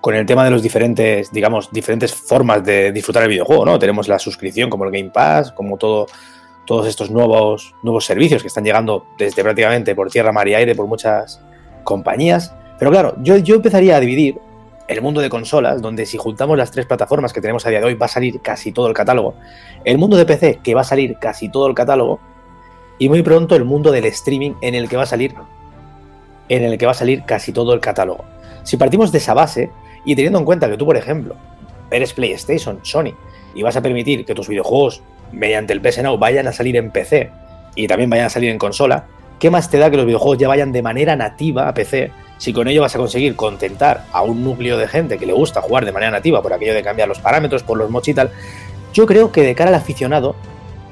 [0.00, 3.78] con el tema de los diferentes, digamos, diferentes formas de disfrutar el videojuego, ¿no?
[3.78, 6.08] Tenemos la suscripción como el Game Pass, como todo,
[6.66, 10.74] todos estos nuevos, nuevos servicios que están llegando desde prácticamente por tierra, mar y aire
[10.74, 11.40] por muchas
[11.84, 12.52] compañías.
[12.80, 14.40] Pero claro, yo, yo empezaría a dividir
[14.88, 17.86] el mundo de consolas, donde si juntamos las tres plataformas que tenemos a día de
[17.86, 19.36] hoy va a salir casi todo el catálogo,
[19.84, 22.18] el mundo de PC, que va a salir casi todo el catálogo,
[22.98, 25.34] y muy pronto el mundo del streaming en el que va a salir
[26.48, 28.24] en el que va a salir casi todo el catálogo.
[28.62, 29.70] Si partimos de esa base
[30.04, 31.34] y teniendo en cuenta que tú, por ejemplo,
[31.90, 33.14] eres PlayStation, Sony,
[33.54, 36.90] y vas a permitir que tus videojuegos mediante el PS Now vayan a salir en
[36.90, 37.30] PC
[37.74, 39.06] y también vayan a salir en consola,
[39.38, 42.52] ¿qué más te da que los videojuegos ya vayan de manera nativa a PC si
[42.52, 45.84] con ello vas a conseguir contentar a un núcleo de gente que le gusta jugar
[45.84, 48.30] de manera nativa por aquello de cambiar los parámetros, por los mods y tal?
[48.92, 50.34] Yo creo que de cara al aficionado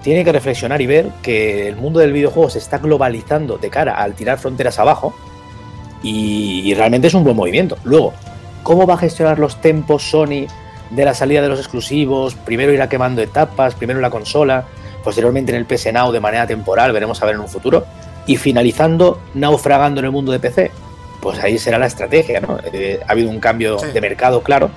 [0.02, 3.94] tiene que reflexionar y ver que el mundo del videojuego se está globalizando de cara
[3.94, 5.14] al tirar fronteras abajo
[6.02, 7.76] y, y realmente es un buen movimiento.
[7.84, 8.12] Luego,
[8.62, 10.46] ¿cómo va a gestionar los tempos Sony
[10.90, 12.34] de la salida de los exclusivos?
[12.34, 14.64] Primero irá quemando etapas, primero en la consola,
[15.04, 17.84] posteriormente en el PS Now de manera temporal, veremos a ver en un futuro,
[18.26, 20.70] y finalizando naufragando en el mundo de PC.
[21.20, 22.58] Pues ahí será la estrategia, ¿no?
[22.72, 24.70] Eh, ha habido un cambio de mercado claro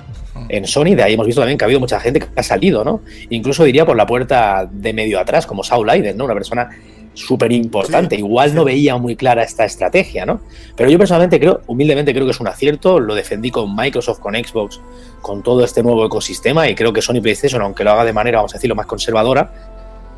[0.48, 2.84] en Sony, de ahí hemos visto también que ha habido mucha gente que ha salido,
[2.84, 3.00] ¿no?
[3.30, 6.24] Incluso diría por la puerta de medio atrás, como Saul Aiden, ¿no?
[6.24, 6.70] Una persona
[7.14, 8.16] súper importante.
[8.16, 10.40] Igual no veía muy clara esta estrategia, ¿no?
[10.76, 13.00] Pero yo personalmente creo, humildemente creo que es un acierto.
[13.00, 14.80] Lo defendí con Microsoft, con Xbox,
[15.22, 18.38] con todo este nuevo ecosistema y creo que Sony PlayStation, aunque lo haga de manera,
[18.38, 19.73] vamos a decirlo, más conservadora,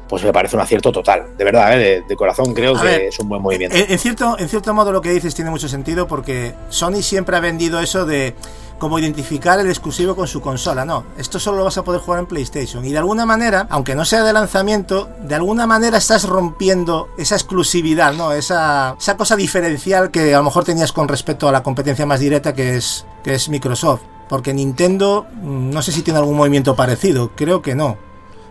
[0.09, 1.37] pues me parece un acierto total.
[1.37, 1.79] De verdad, ¿eh?
[1.79, 3.77] de, de, corazón creo A que ver, es un buen movimiento.
[3.77, 7.37] En, en cierto, en cierto modo lo que dices tiene mucho sentido porque Sony siempre
[7.37, 8.35] ha vendido eso de
[8.79, 10.85] como identificar el exclusivo con su consola.
[10.85, 12.85] No, esto solo lo vas a poder jugar en PlayStation.
[12.85, 17.37] Y de alguna manera, aunque no sea de lanzamiento, de alguna manera estás rompiendo esa
[17.37, 18.33] exclusividad, ¿no?
[18.33, 22.21] Esa, esa cosa diferencial que a lo mejor tenías con respecto a la competencia más
[22.21, 24.03] directa que es, que es Microsoft.
[24.29, 27.97] Porque Nintendo, mm, no sé si tiene algún movimiento parecido, creo que no.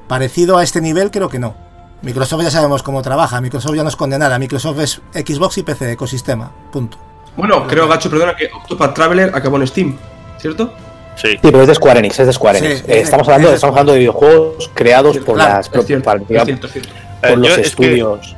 [0.07, 1.55] Parecido a este nivel, creo que no.
[2.01, 5.91] Microsoft ya sabemos cómo trabaja, Microsoft ya no es condenada, Microsoft es Xbox y PC,
[5.93, 6.97] ecosistema, punto.
[7.35, 9.97] Bueno, creo, Gacho, perdona, que Octopath Traveler acabó en Steam,
[10.37, 10.71] ¿cierto?
[11.15, 11.29] Sí.
[11.31, 12.81] Sí, pero es de Square Enix, es de Square Enix.
[12.87, 16.21] Eh, estamos, hablando, es estamos hablando de videojuegos creados por las Es pro- cierto, para-
[16.21, 16.89] es digamos, cierto, es cierto.
[17.21, 18.35] por Eh, los estudios.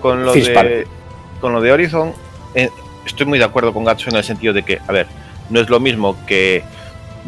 [0.00, 0.86] con lo de
[1.40, 2.12] con lo de Horizon
[2.54, 2.70] eh,
[3.04, 5.06] estoy muy de acuerdo con Gatsu en el sentido de que a ver
[5.50, 6.62] no es lo mismo que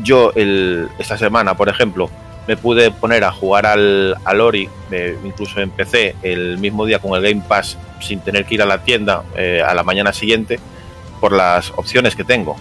[0.02, 2.08] yo el, esta semana por ejemplo
[2.46, 4.68] me pude poner a jugar al, al Ori
[5.24, 8.66] incluso en PC el mismo día con el Game Pass sin tener que ir a
[8.66, 10.60] la tienda eh, a la mañana siguiente
[11.20, 12.56] por las opciones que tengo.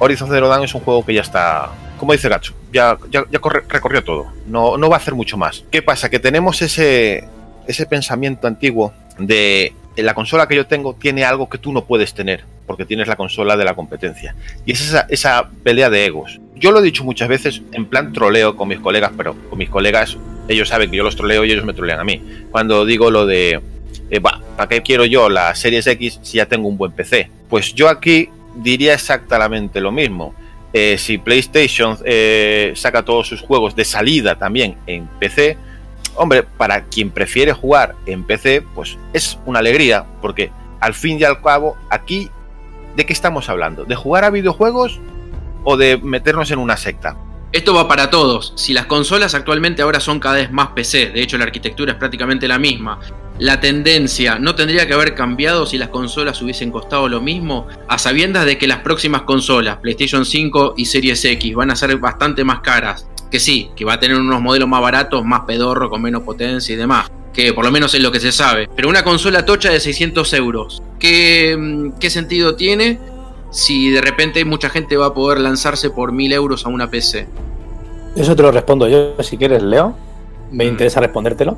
[0.00, 3.38] Horizon Zero Dawn es un juego que ya está como dice Gatsu ya, ya, ya
[3.40, 4.26] corre- recorrió todo.
[4.46, 5.64] No, no va a hacer mucho más.
[5.70, 6.08] ¿qué pasa?
[6.10, 7.28] que tenemos ese
[7.66, 11.84] ese pensamiento antiguo de "En la consola que yo tengo tiene algo que tú no
[11.84, 14.34] puedes tener, porque tienes la consola de la competencia.
[14.64, 16.40] Y es esa, esa pelea de egos.
[16.56, 19.68] Yo lo he dicho muchas veces en plan troleo con mis colegas, pero con mis
[19.70, 20.16] colegas,
[20.48, 22.22] ellos saben que yo los troleo y ellos me trolean a mí.
[22.50, 23.60] Cuando digo lo de,
[24.10, 27.30] eh, "Bah, ¿para qué quiero yo la Series X si ya tengo un buen PC?
[27.48, 30.34] Pues yo aquí diría exactamente lo mismo.
[30.72, 35.56] Eh, si PlayStation eh, saca todos sus juegos de salida también en PC,
[36.18, 41.24] hombre, para quien prefiere jugar en PC, pues es una alegría, porque al fin y
[41.24, 42.30] al cabo, aquí,
[42.96, 43.84] ¿de qué estamos hablando?
[43.84, 45.00] ¿De jugar a videojuegos
[45.64, 47.16] o de meternos en una secta?
[47.50, 48.52] Esto va para todos.
[48.56, 51.98] Si las consolas actualmente ahora son cada vez más PC, de hecho la arquitectura es
[51.98, 53.00] prácticamente la misma,
[53.38, 57.96] la tendencia no tendría que haber cambiado si las consolas hubiesen costado lo mismo, a
[57.96, 62.42] sabiendas de que las próximas consolas, PlayStation 5 y Series X, van a ser bastante
[62.42, 63.06] más caras.
[63.30, 66.72] Que sí, que va a tener unos modelos más baratos, más pedorro, con menos potencia
[66.72, 67.10] y demás.
[67.32, 68.68] Que por lo menos es lo que se sabe.
[68.74, 70.82] Pero una consola tocha de 600 euros.
[70.98, 72.98] ¿Qué, mm, qué sentido tiene
[73.50, 77.26] si de repente mucha gente va a poder lanzarse por 1000 euros a una PC?
[78.16, 79.94] Eso te lo respondo yo, si quieres, Leo.
[80.50, 80.68] Me Mm.
[80.68, 81.56] interesa respondértelo.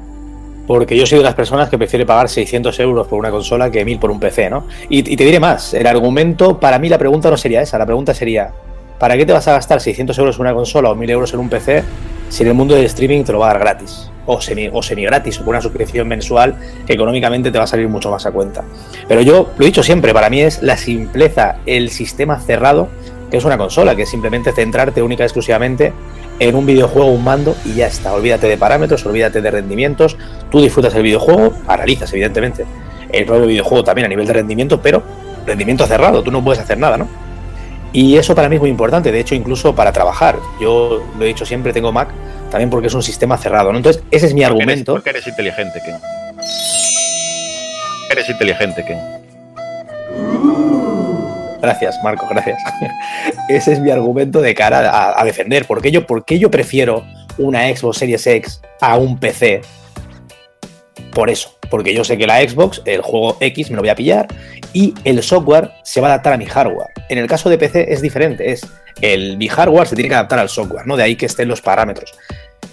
[0.66, 3.84] Porque yo soy de las personas que prefiere pagar 600 euros por una consola que
[3.84, 4.66] 1000 por un PC, ¿no?
[4.88, 7.86] Y, y te diré más, el argumento, para mí la pregunta no sería esa, la
[7.86, 8.52] pregunta sería,
[9.00, 11.40] ¿para qué te vas a gastar 600 euros en una consola o 1000 euros en
[11.40, 11.82] un PC
[12.28, 14.10] si en el mundo del streaming te lo va a dar gratis?
[14.26, 16.54] O semi, o semi gratis, o por una suscripción mensual
[16.86, 18.62] que económicamente te va a salir mucho más a cuenta.
[19.08, 22.88] Pero yo lo he dicho siempre, para mí es la simpleza, el sistema cerrado
[23.30, 25.92] que es una consola, que es simplemente centrarte única y exclusivamente
[26.38, 28.12] en un videojuego, un mando y ya está.
[28.12, 30.16] Olvídate de parámetros, olvídate de rendimientos.
[30.50, 32.66] Tú disfrutas el videojuego, analizas evidentemente
[33.12, 35.02] el propio videojuego también a nivel de rendimiento, pero
[35.46, 37.29] rendimiento cerrado, tú no puedes hacer nada, ¿no?
[37.92, 40.36] Y eso para mí es muy importante, de hecho incluso para trabajar.
[40.60, 42.08] Yo lo he dicho siempre, tengo Mac
[42.50, 43.78] también porque es un sistema cerrado, ¿no?
[43.78, 44.92] Entonces ese es mi Porque eres- argumento.
[44.94, 45.96] Porque eres inteligente, Ken.
[48.10, 48.98] Eres inteligente, Ken.
[51.60, 52.58] Gracias, Marco, gracias.
[53.48, 55.66] Ese es mi argumento de cara a, a defender.
[55.66, 57.04] ¿Por qué, yo, ¿Por qué yo prefiero
[57.36, 59.60] una Xbox Series X a un PC?
[61.12, 63.94] Por eso, porque yo sé que la Xbox, el juego X me lo voy a
[63.94, 64.28] pillar
[64.72, 66.88] y el software se va a adaptar a mi hardware.
[67.08, 68.66] En el caso de PC es diferente, es
[69.00, 70.96] el mi hardware se tiene que adaptar al software, ¿no?
[70.96, 72.14] De ahí que estén los parámetros.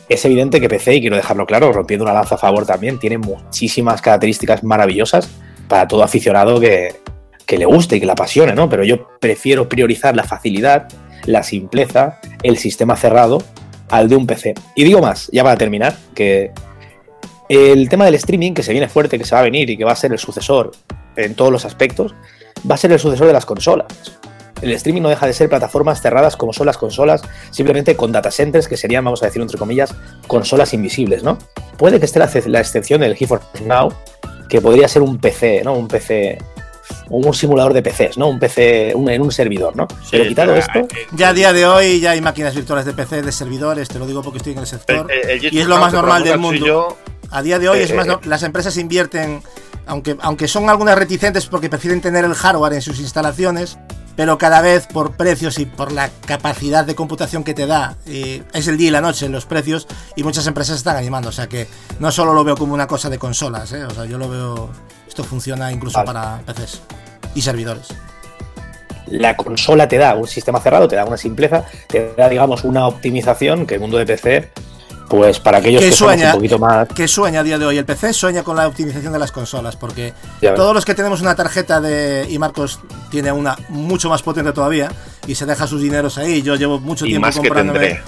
[0.10, 3.18] es evidente que PC, y quiero dejarlo claro, rompiendo una lanza a favor también, tiene
[3.18, 5.30] muchísimas características maravillosas
[5.68, 6.96] para todo aficionado que,
[7.46, 8.70] que le guste y que le apasione, ¿no?
[8.70, 10.88] Pero yo prefiero priorizar la facilidad,
[11.26, 13.44] la simpleza, el sistema cerrado
[13.90, 14.54] al de un PC.
[14.76, 16.52] Y digo más, ya para terminar, que
[17.50, 19.86] el tema del streaming, que se viene fuerte, que se va a venir y que
[19.86, 20.72] va a ser el sucesor
[21.16, 22.14] en todos los aspectos,
[22.70, 23.88] va a ser el sucesor de las consolas.
[24.62, 28.32] El streaming no deja de ser plataformas cerradas como son las consolas, simplemente con data
[28.32, 29.94] centers que serían, vamos a decir entre comillas,
[30.26, 31.38] consolas invisibles, ¿no?
[31.78, 33.94] Puede que esté la, la excepción del GeForce Now,
[34.50, 35.74] que podría ser un PC, ¿no?
[35.74, 36.40] Un PC
[37.10, 38.30] un simulador de PCs, ¿no?
[38.30, 39.88] Un PC en un servidor, ¿no?
[40.12, 40.88] Pero quitado esto.
[41.14, 44.06] Ya a día de hoy ya hay máquinas virtuales de PC, de servidores, te lo
[44.06, 45.08] digo porque estoy en el sector.
[45.42, 46.98] y es lo más normal del mundo.
[47.32, 49.42] A día de hoy es más las empresas invierten,
[49.86, 53.78] aunque, aunque son algunas reticentes porque prefieren tener el hardware en sus instalaciones,
[54.16, 58.68] pero cada vez por precios y por la capacidad de computación que te da, es
[58.68, 61.30] el día y la noche en los precios y muchas empresas están animando.
[61.30, 61.68] O sea que
[62.00, 63.84] no solo lo veo como una cosa de consolas, ¿eh?
[63.84, 64.70] o sea, yo lo veo,
[65.08, 66.82] esto funciona incluso para PCs
[67.36, 67.90] y servidores.
[69.06, 72.88] La consola te da un sistema cerrado, te da una simpleza, te da, digamos, una
[72.88, 74.52] optimización que el mundo de PC
[75.10, 76.88] pues para aquellos que sueña, un poquito más.
[76.90, 77.78] ¿Qué sueña a día de hoy?
[77.78, 80.14] El PC sueña con la optimización de las consolas, porque
[80.56, 82.28] todos los que tenemos una tarjeta de.
[82.30, 84.92] Y Marcos tiene una mucho más potente todavía,
[85.26, 86.42] y se deja sus dineros ahí.
[86.42, 88.02] Yo llevo mucho tiempo más comprándome.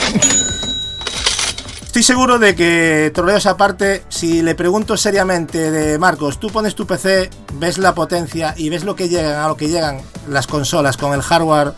[1.86, 6.86] Estoy seguro de que, troleos aparte, si le pregunto seriamente de Marcos, tú pones tu
[6.86, 10.98] PC, ves la potencia y ves lo que llegan a lo que llegan las consolas
[10.98, 11.74] con el hardware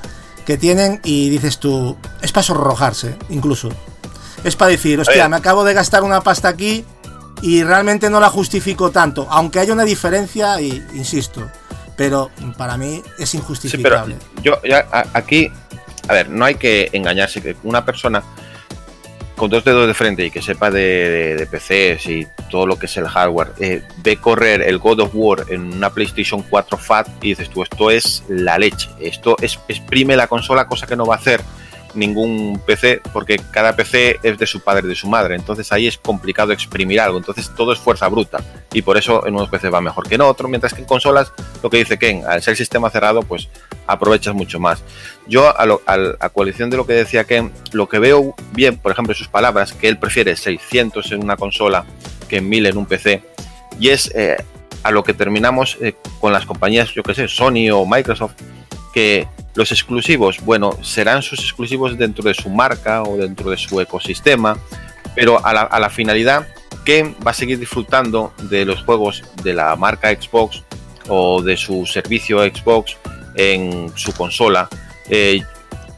[0.45, 3.69] que tienen y dices tú, es para sonrojarse, incluso
[4.43, 6.85] es para decir, hostia, me acabo de gastar una pasta aquí
[7.41, 11.49] y realmente no la justifico tanto, aunque haya una diferencia, y insisto,
[11.95, 14.15] pero para mí es injustificable.
[14.41, 14.59] yo
[15.13, 15.51] aquí,
[16.07, 18.23] a ver, no hay que engañarse que una persona
[19.41, 22.95] con dos dedos de frente y que sepa de, PCs y todo lo que es
[22.97, 27.29] el hardware, eh, ve correr el God of War en una PlayStation 4 Fat y
[27.29, 31.15] dices tú, esto es la leche, esto es, exprime la consola, cosa que no va
[31.15, 31.41] a hacer
[31.93, 35.35] ningún PC porque cada PC es de su padre de su madre.
[35.35, 37.17] Entonces ahí es complicado exprimir algo.
[37.17, 38.39] Entonces todo es fuerza bruta.
[38.73, 40.49] Y por eso en unos PC va mejor que en otros.
[40.49, 43.49] Mientras que en consolas, lo que dice Ken, al ser sistema cerrado, pues
[43.87, 44.83] aprovechas mucho más.
[45.27, 49.13] Yo a, la coalición de lo que decía Ken, lo que veo bien, por ejemplo,
[49.13, 51.85] en sus palabras, que él prefiere 600 en una consola
[52.27, 53.23] que en 1000 en un PC.
[53.79, 54.37] Y es eh,
[54.83, 58.33] a lo que terminamos eh, con las compañías, yo que sé, Sony o Microsoft,
[58.93, 63.79] que los exclusivos, bueno, serán sus exclusivos dentro de su marca o dentro de su
[63.81, 64.57] ecosistema,
[65.15, 66.47] pero a la, finalidad,
[66.85, 70.63] que va a seguir disfrutando de los juegos de la marca Xbox
[71.09, 72.97] o de su servicio Xbox
[73.35, 74.69] en su consola.
[75.09, 75.41] Eh,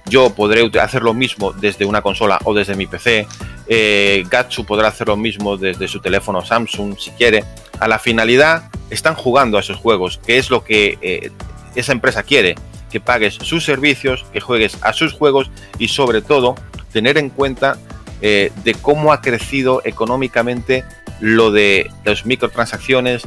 [0.06, 3.28] yo podré hacer lo mismo desde una consola o desde mi PC.
[3.68, 7.44] Eh, Gatsu podrá hacer lo mismo desde su teléfono Samsung si quiere.
[7.80, 11.32] A la finalidad están jugando a esos juegos, que es lo que eh,
[11.76, 12.56] esa empresa quiere
[12.94, 16.54] que pagues sus servicios, que juegues a sus juegos y sobre todo
[16.92, 17.80] tener en cuenta
[18.22, 20.86] eh, de cómo ha crecido económicamente
[21.20, 23.24] lo de las microtransacciones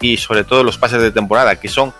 [0.00, 1.92] y sobre todo los pases de temporada, que son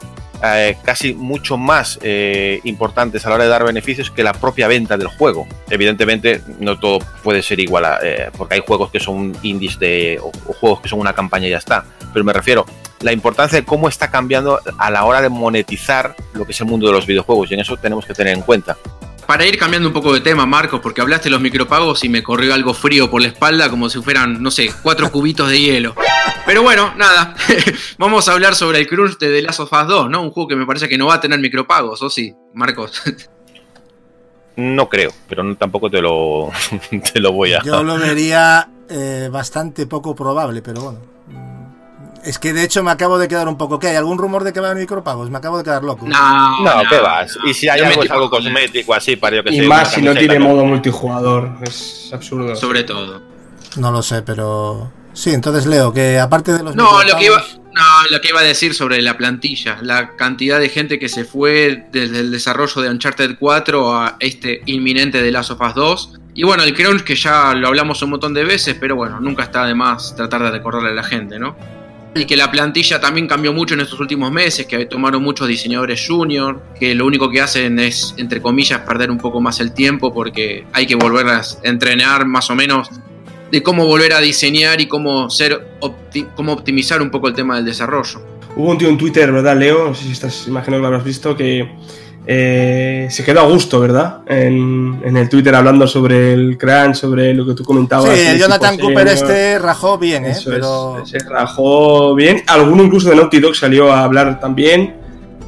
[0.42, 4.68] eh, casi mucho más eh, importantes a la hora de dar beneficios que la propia
[4.68, 5.46] venta del juego.
[5.68, 7.84] Evidentemente, no todo puede ser igual,
[8.36, 11.58] porque hay juegos que son indies de, o, juegos que son una campaña y ya
[11.58, 11.84] está.
[12.12, 12.66] Pero me refiero
[13.00, 16.66] la importancia de cómo está cambiando a la hora de monetizar lo que es el
[16.66, 18.76] mundo de los videojuegos y en eso tenemos que tener en cuenta.
[19.30, 22.20] Para ir cambiando un poco de tema, Marcos, porque hablaste de los micropagos y me
[22.20, 25.94] corrió algo frío por la espalda como si fueran, no sé, cuatro cubitos de hielo.
[26.44, 27.36] Pero bueno, nada,
[27.98, 30.22] vamos a hablar sobre el crunch de The Last of Us 2, ¿no?
[30.22, 33.02] Un juego que me parece que no va a tener micropagos, ¿o sí, Marcos?
[34.56, 36.50] No creo, pero tampoco te lo,
[37.12, 37.62] te lo voy a...
[37.62, 40.98] Yo lo vería eh, bastante poco probable, pero bueno.
[42.24, 43.78] Es que de hecho me acabo de quedar un poco.
[43.78, 43.96] ¿Qué hay?
[43.96, 45.30] ¿Algún rumor de que va a haber micropagos?
[45.30, 46.06] Me acabo de quedar loco.
[46.06, 47.38] No, no, ¿qué vas?
[47.46, 50.14] Y si hay algo, es algo cosmético así, para yo que Y más si no
[50.14, 51.56] tiene modo multijugador.
[51.62, 52.54] Es absurdo.
[52.56, 53.22] Sobre todo.
[53.76, 54.92] No lo sé, pero.
[55.12, 56.76] Sí, entonces leo que aparte de los.
[56.76, 57.42] No, lo que iba.
[57.72, 61.24] No, lo que iba a decir sobre la plantilla, la cantidad de gente que se
[61.24, 66.12] fue desde el desarrollo de Uncharted 4 a este inminente de Last of Us 2.
[66.34, 69.44] Y bueno, el crunch que ya lo hablamos un montón de veces, pero bueno, nunca
[69.44, 71.56] está de más tratar de recordarle a la gente, ¿no?
[72.14, 76.04] Y que la plantilla también cambió mucho en estos últimos meses, que tomaron muchos diseñadores
[76.06, 80.12] junior, que lo único que hacen es, entre comillas, perder un poco más el tiempo
[80.12, 82.90] porque hay que volver a entrenar más o menos
[83.50, 85.68] de cómo volver a diseñar y cómo, ser
[86.34, 88.29] cómo optimizar un poco el tema del desarrollo.
[88.56, 89.88] Hubo un tío en Twitter, ¿verdad, Leo?
[89.88, 91.68] No sé si estás, imagino que lo habrás visto, que
[92.26, 94.20] eh, se quedó a gusto, ¿verdad?
[94.26, 98.16] En, en, el Twitter hablando sobre el crunch, sobre lo que tú comentabas.
[98.16, 100.36] Sí, el Jonathan Cooper este rajó bien, ¿eh?
[100.44, 101.04] Pero...
[101.04, 102.42] se rajó bien.
[102.46, 104.94] Alguno incluso de Naughty Dog salió a hablar también.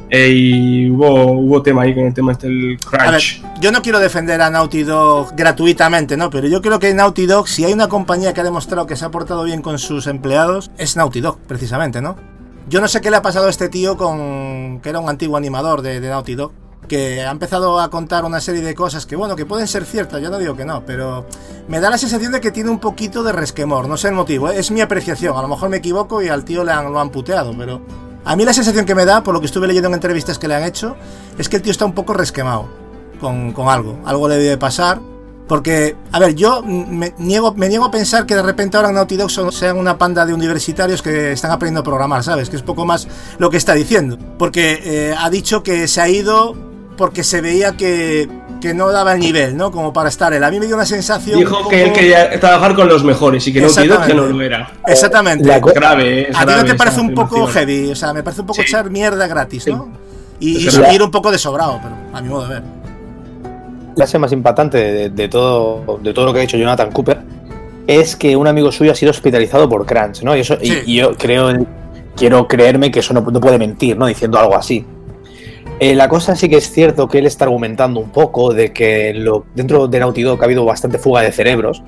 [0.09, 3.01] Eh, y hubo, hubo tema ahí con el tema este del crunch.
[3.01, 3.21] A ver,
[3.61, 6.29] yo no quiero defender a Naughty Dog gratuitamente, ¿no?
[6.29, 9.05] Pero yo creo que Naughty Dog, si hay una compañía que ha demostrado que se
[9.05, 12.32] ha portado bien con sus empleados, es Naughty Dog, precisamente, ¿no?
[12.67, 14.79] Yo no sé qué le ha pasado a este tío con.
[14.81, 16.51] que era un antiguo animador de, de Naughty Dog
[16.87, 20.21] que ha empezado a contar una serie de cosas que, bueno, que pueden ser ciertas,
[20.21, 21.25] yo no digo que no, pero
[21.67, 24.49] me da la sensación de que tiene un poquito de resquemor, no sé el motivo,
[24.49, 24.59] ¿eh?
[24.59, 27.09] es mi apreciación, a lo mejor me equivoco y al tío le han, lo han
[27.09, 27.81] puteado, pero
[28.25, 30.47] a mí la sensación que me da, por lo que estuve leyendo en entrevistas que
[30.47, 30.95] le han hecho,
[31.37, 32.67] es que el tío está un poco resquemado
[33.19, 34.99] con, con algo, algo le debe pasar.
[35.47, 38.95] Porque, a ver, yo me niego, me niego a pensar que de repente ahora en
[38.95, 42.49] Naughty Dog sean una panda de universitarios que están aprendiendo a programar, ¿sabes?
[42.49, 43.07] Que es poco más
[43.39, 44.17] lo que está diciendo.
[44.37, 46.55] Porque eh, ha dicho que se ha ido
[46.95, 48.29] porque se veía que,
[48.61, 49.71] que, no daba el nivel, ¿no?
[49.71, 50.43] Como para estar él.
[50.43, 51.39] A mí me dio una sensación.
[51.39, 54.41] Dijo que él quería trabajar con los mejores y que no quiero que no lo
[54.41, 54.71] era.
[54.87, 55.45] Exactamente.
[55.45, 58.41] La grave, es A ti no te parece un poco heavy, o sea, me parece
[58.41, 58.67] un poco Sí.
[58.67, 59.89] echar mierda gratis, ¿no?
[60.39, 62.82] Y, y ir un poco de sobrado, pero a mi modo de ver.
[63.95, 67.19] Clase más impactante de, de todo, de todo lo que ha dicho Jonathan Cooper
[67.85, 70.35] es que un amigo suyo ha sido hospitalizado por crunch, ¿no?
[70.35, 71.51] Y, eso, y- yo creo,
[72.15, 74.05] quiero creerme que eso no, no puede mentir, ¿no?
[74.07, 74.85] Diciendo algo así.
[75.79, 79.13] Eh, la cosa sí que es cierto que él está argumentando un poco de que
[79.13, 81.83] lo, dentro de Naughty Dog ha habido bastante fuga de cerebros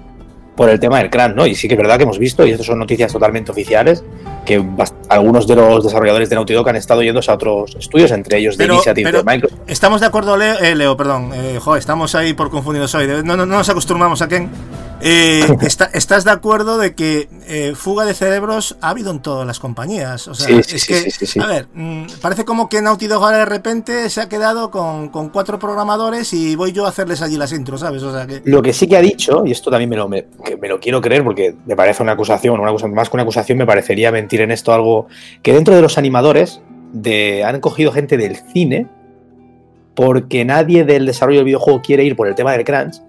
[0.56, 1.46] por el tema del crunch, ¿no?
[1.46, 4.04] Y sí que es verdad que hemos visto, y estas son noticias totalmente oficiales,
[4.46, 4.64] que
[5.10, 8.58] algunos de los desarrolladores de Naughty Dog han estado yéndose a otros estudios, entre ellos
[8.58, 9.60] de Pero- Initiative pero- de Microsoft.
[9.68, 11.32] Estamos de acuerdo, Leo, eh, Leo perdón.
[11.34, 13.08] Eh, joder, estamos ahí por confundidos hoy.
[13.08, 14.50] No, no, no nos acostumbramos a Ken.
[15.08, 19.46] Eh, está- ¿Estás de acuerdo de que eh, fuga de cerebros ha habido en todas
[19.46, 20.28] las compañías?
[20.28, 23.24] O sea, Sí, sí, es sí, que, a ver, mm, parece como que Naughty Dog
[23.24, 27.22] ahora de repente se ha quedado con, con cuatro programadores y voy yo a hacerles
[27.22, 28.02] allí las intros, ¿sabes?
[28.02, 28.42] O sea que.
[28.46, 30.80] Lo que sí que ha dicho, y esto también me lo, me, que me lo
[30.80, 34.12] quiero creer porque me parece una acusación, una acusación, más que una acusación, me parecería
[34.12, 35.06] mentir en esto algo
[35.44, 36.62] que dentro de los animadores
[36.94, 38.88] de, han cogido gente del cine
[39.94, 43.02] porque nadie del desarrollo del videojuego quiere ir por el tema del crunch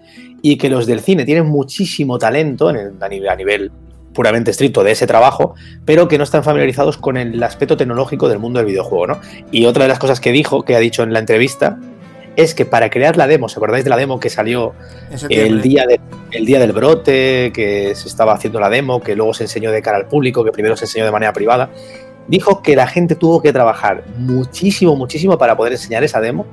[0.53, 3.71] y que los del cine tienen muchísimo talento en el- a, nivel, a nivel
[4.15, 8.39] puramente estricto de ese trabajo, pero que no están familiarizados con el aspecto tecnológico del
[8.39, 9.21] mundo del videojuego, ¿no?
[9.51, 11.79] Y otra de las cosas que dijo, que ha dicho en la entrevista,
[12.37, 14.73] es que para crear la demo, ¿os acordáis de la demo que salió
[15.35, 16.01] el día, de-
[16.33, 19.83] el día del brote, que se estaba haciendo la demo, que luego se enseñó de
[19.83, 21.71] cara al público, que primero se enseñó de manera privada,
[22.29, 26.47] dijo que la gente tuvo que trabajar muchísimo, muchísimo para poder enseñar esa demo.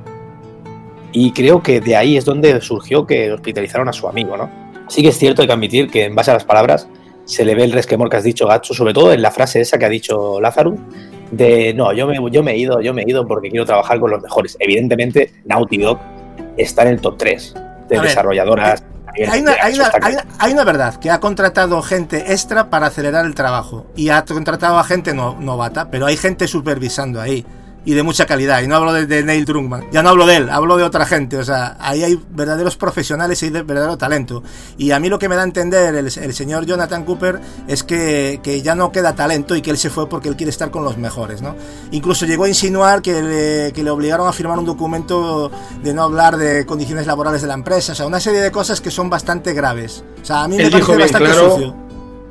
[1.14, 4.50] Y creo que de ahí es donde surgió que hospitalizaron a su amigo, ¿no?
[4.90, 6.88] Sí que es cierto, hay que admitir que en base a las palabras
[7.26, 9.78] se le ve el resquemor que has dicho, Gacho, sobre todo en la frase esa
[9.78, 10.76] que ha dicho Lázaro,
[11.32, 14.00] de no, yo me, yo me he ido, yo me he ido porque quiero trabajar
[14.00, 14.58] con los mejores.
[14.60, 16.00] Evidentemente, Naughty Dog
[16.58, 17.54] está en el top 3
[17.90, 18.84] de A ver, desarrolladoras.
[19.16, 22.70] nivel Hay una, hay, una, hay, una- hay una verdad, que ha contratado gente extra
[22.70, 27.22] para acelerar el trabajo y ha contratado a gente no, novata, pero hay gente supervisando
[27.22, 27.46] ahí
[27.86, 28.62] y de mucha calidad.
[28.62, 31.06] Y no hablo de, de Neil Druckmann, ya no hablo de él, hablo de otra
[31.06, 31.38] gente.
[31.38, 34.42] O sea, ahí hay verdaderos profesionales y de verdadero talento.
[34.78, 37.84] Y a mí lo que me da a entender el, el señor Jonathan Cooper es
[37.84, 40.72] que, que ya no queda talento y que él se fue porque él quiere estar
[40.72, 41.56] con los mejores, ¿no?
[41.92, 45.52] Incluso llegó a insinuar que le, que le obligaron a firmar un documento
[45.84, 48.80] de no hablar de condiciones laborales de la empresa, o sea, una serie de cosas
[48.82, 50.04] que son bastante graves.
[50.22, 51.76] O sea, a mí me Él parece bastante claro sucio.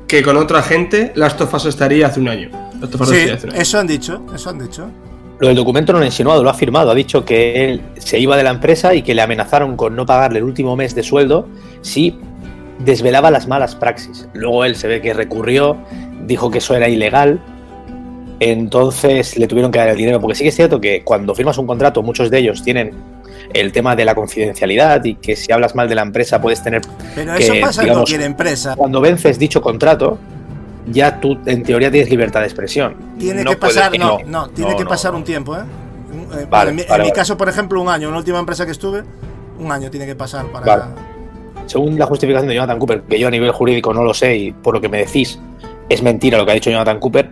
[0.07, 2.49] que con otra gente Last of Us estaría hace un año.
[2.81, 3.61] Last of Us Sí, estaría hace un año.
[3.61, 4.89] eso han dicho, eso han dicho.
[5.39, 6.91] Lo del documento no lo ha insinuado, lo ha firmado.
[6.91, 10.05] Ha dicho que él se iba de la empresa y que le amenazaron con no
[10.05, 11.47] pagarle el último mes de sueldo
[11.81, 12.17] si
[12.79, 14.27] desvelaba las malas praxis.
[14.33, 15.77] Luego él se ve que recurrió,
[16.25, 17.41] dijo que eso era ilegal.
[18.39, 20.19] Entonces le tuvieron que dar el dinero.
[20.21, 22.91] Porque sí que es cierto que cuando firmas un contrato, muchos de ellos tienen
[23.53, 26.81] el tema de la confidencialidad y que si hablas mal de la empresa puedes tener.
[27.15, 28.75] Pero que, eso pasa en digamos, cualquier empresa.
[28.75, 30.17] Cuando vences dicho contrato,
[30.87, 32.95] ya tú en teoría tienes libertad de expresión.
[33.17, 35.61] Tiene No que pasar, no, no, no, tiene que pasar un tiempo, ¿eh?
[36.39, 38.07] Eh, Vale, en mi, vale, caso, por ejemplo, un año.
[38.07, 39.03] En la última empresa que estuve,
[39.59, 40.89] un año tiene que pasar para.
[41.65, 44.51] Según la justificación de Jonathan Cooper, que yo a nivel jurídico no lo sé y
[44.51, 45.39] por lo que me decís
[45.89, 47.29] es mentira lo que ha dicho Jonathan Cooper,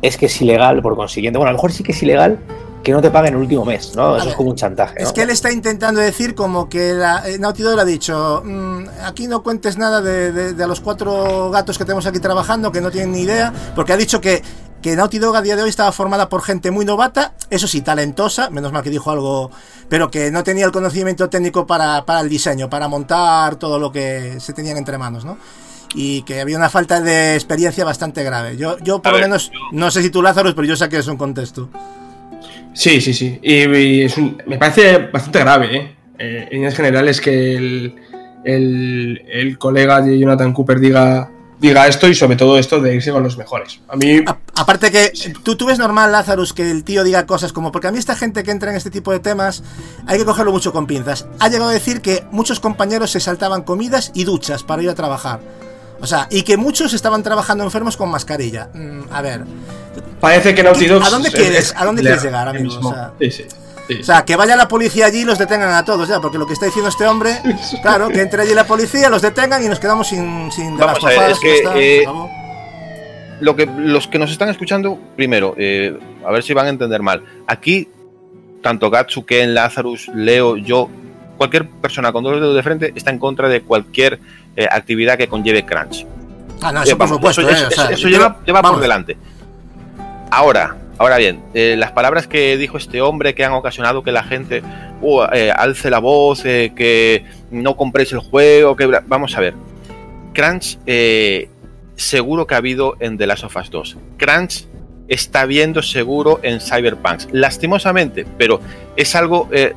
[0.00, 1.38] es que es ilegal, por consiguiente.
[1.38, 2.38] Bueno, a lo mejor sí que es ilegal
[2.84, 4.14] que no te paguen el último mes, ¿no?
[4.16, 5.02] Eso ver, es como un chantaje.
[5.02, 8.42] Es que él está intentando decir como que la, eh, Naughty Dog le ha dicho,
[8.44, 12.70] "Mm, aquí no cuentes nada de, de- de los cuatro gatos que tenemos aquí trabajando,
[12.70, 14.42] que no tienen ni idea, porque ha dicho que,
[14.82, 17.80] que Naughty Dog a día de hoy estaba formada por gente muy novata, eso sí,
[17.80, 19.50] talentosa, menos mal que dijo algo,
[19.88, 23.90] pero que no tenía el conocimiento técnico para, para el diseño, para montar todo lo
[23.90, 25.38] que se tenían entre manos, ¿no?
[25.96, 28.56] y que había una falta de experiencia bastante grave.
[28.56, 31.16] Yo, yo por lo menos, no sé si tú Lázaro, pero yo saqué eso en
[31.16, 31.68] contexto.
[32.74, 33.38] Sí, sí, sí.
[33.42, 35.96] Y, y es un- me parece bastante grave, ¿eh?
[36.18, 37.94] Eh, en líneas generales que el,
[38.44, 43.10] el- el colega de Jonathan Cooper diga, diga esto y sobre todo esto de irse
[43.10, 43.80] con los mejores.
[43.88, 44.22] A mí...
[44.56, 45.12] Aparte que
[45.42, 48.14] tú, tú ves normal, Lazarus, que el tío diga cosas como, porque a mí esta
[48.16, 49.62] gente que entra en este tipo de temas
[50.06, 51.26] hay que cogerlo mucho con pinzas.
[51.40, 54.94] Ha llegado a decir que muchos compañeros se saltaban comidas y duchas para ir a
[54.94, 55.40] trabajar.
[56.00, 58.68] O sea, y que muchos estaban trabajando enfermos con mascarilla.
[58.74, 59.44] Mm, a ver.
[60.20, 62.74] Parece que Naughty Dog ¿A dónde es- quieres, es- ¿a dónde quieres llegar, le amigo?
[62.74, 62.90] mismo.
[62.90, 63.44] O sea, Sí, sí,
[63.88, 64.00] sí.
[64.00, 66.46] o sea, que vaya la policía allí y los detengan a todos, ya, porque lo
[66.46, 67.38] que está diciendo este hombre,
[67.82, 71.02] claro, que entre allí la policía, los detengan y nos quedamos sin, sin de las
[71.02, 72.04] a ver, tofadas, es que está, eh,
[73.40, 77.02] lo que los que nos están escuchando, primero, eh, a ver si van a entender
[77.02, 77.24] mal.
[77.46, 77.88] Aquí,
[78.62, 80.88] tanto Gatsu, Ken, Lazarus, Leo, yo,
[81.36, 84.18] cualquier persona con dos dedos de frente está en contra de cualquier
[84.56, 86.06] eh, actividad que conlleve crunch.
[86.62, 88.38] Ah, no, Eh, eso por vamos, supuesto, eso, eh, eso- o sea, eso yo- lleva,
[88.46, 89.16] lleva por delante.
[90.30, 94.22] Ahora, ahora bien, eh, las palabras que dijo este hombre que han ocasionado que la
[94.24, 94.62] gente
[95.00, 99.54] uh, eh, alce la voz, eh, que no compréis el juego, que vamos a ver.
[100.32, 101.48] Crunch eh,
[101.96, 103.96] seguro que ha habido en The Last of Us 2.
[104.16, 104.66] Crunch
[105.08, 107.22] está habiendo seguro en Cyberpunk.
[107.32, 108.60] Lastimosamente, pero
[108.96, 109.74] es algo eh,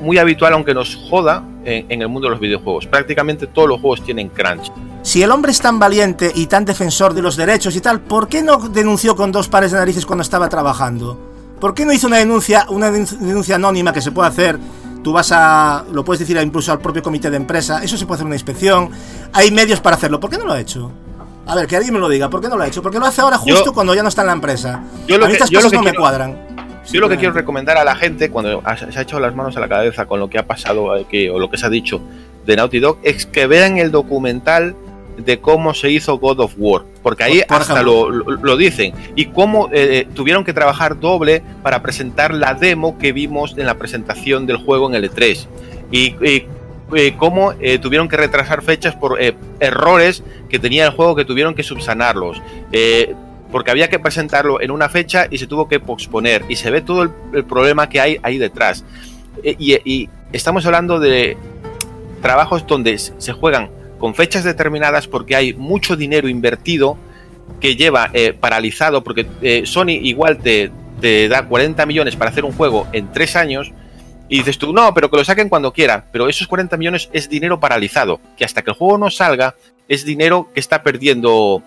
[0.00, 2.86] muy habitual, aunque nos joda en, en el mundo de los videojuegos.
[2.86, 4.70] Prácticamente todos los juegos tienen crunch.
[5.02, 8.28] Si el hombre es tan valiente y tan defensor de los derechos y tal, ¿por
[8.28, 11.18] qué no denunció con dos pares de narices cuando estaba trabajando?
[11.60, 14.58] ¿Por qué no hizo una denuncia, una denun- denuncia anónima que se puede hacer?
[15.02, 18.16] Tú vas a, lo puedes decir incluso al propio comité de empresa, eso se puede
[18.16, 18.90] hacer una inspección,
[19.32, 20.20] hay medios para hacerlo.
[20.20, 20.90] ¿Por qué no lo ha hecho?
[21.46, 22.82] A ver, que alguien me lo diga, ¿por qué no lo ha hecho?
[22.82, 24.82] Porque lo hace ahora justo Yo- cuando ya no está en la empresa.
[25.06, 26.47] Yo lo a mí que- estas yo lo cosas que no me cuadran.
[26.92, 28.62] Yo lo que quiero recomendar a la gente cuando
[28.92, 31.38] se ha echado las manos a la cabeza con lo que ha pasado aquí o
[31.38, 32.00] lo que se ha dicho
[32.46, 34.74] de Naughty Dog es que vean el documental
[35.18, 38.92] de cómo se hizo God of War, porque ahí Por- hasta lo, lo- lo dicen,
[39.16, 43.74] y cómo eh, tuvieron que trabajar doble para presentar la demo que vimos en la
[43.74, 45.46] presentación del juego en el E3,
[45.90, 46.46] y, y,
[46.94, 51.24] eh, cómo eh, tuvieron que retrasar fechas por eh, errores que tenía el juego que
[51.24, 52.40] tuvieron que subsanarlos.
[53.50, 56.82] Porque había que presentarlo en una fecha y se tuvo que posponer y se ve
[56.82, 58.84] todo el, problema que hay ahí detrás.
[59.42, 61.36] Eh, Y, y estamos hablando de
[62.20, 66.96] trabajos donde se juegan con fechas determinadas porque hay mucho dinero invertido
[67.60, 70.70] que lleva eh, paralizado, porque eh, Sony igual te,
[71.00, 73.72] te da 40 millones para hacer un juego en tres años
[74.28, 77.28] y dices tú, no, pero que lo saquen cuando quieran, pero esos 40 millones es
[77.28, 79.54] dinero paralizado, que hasta que el juego no salga
[79.88, 81.62] es dinero que está perdiendo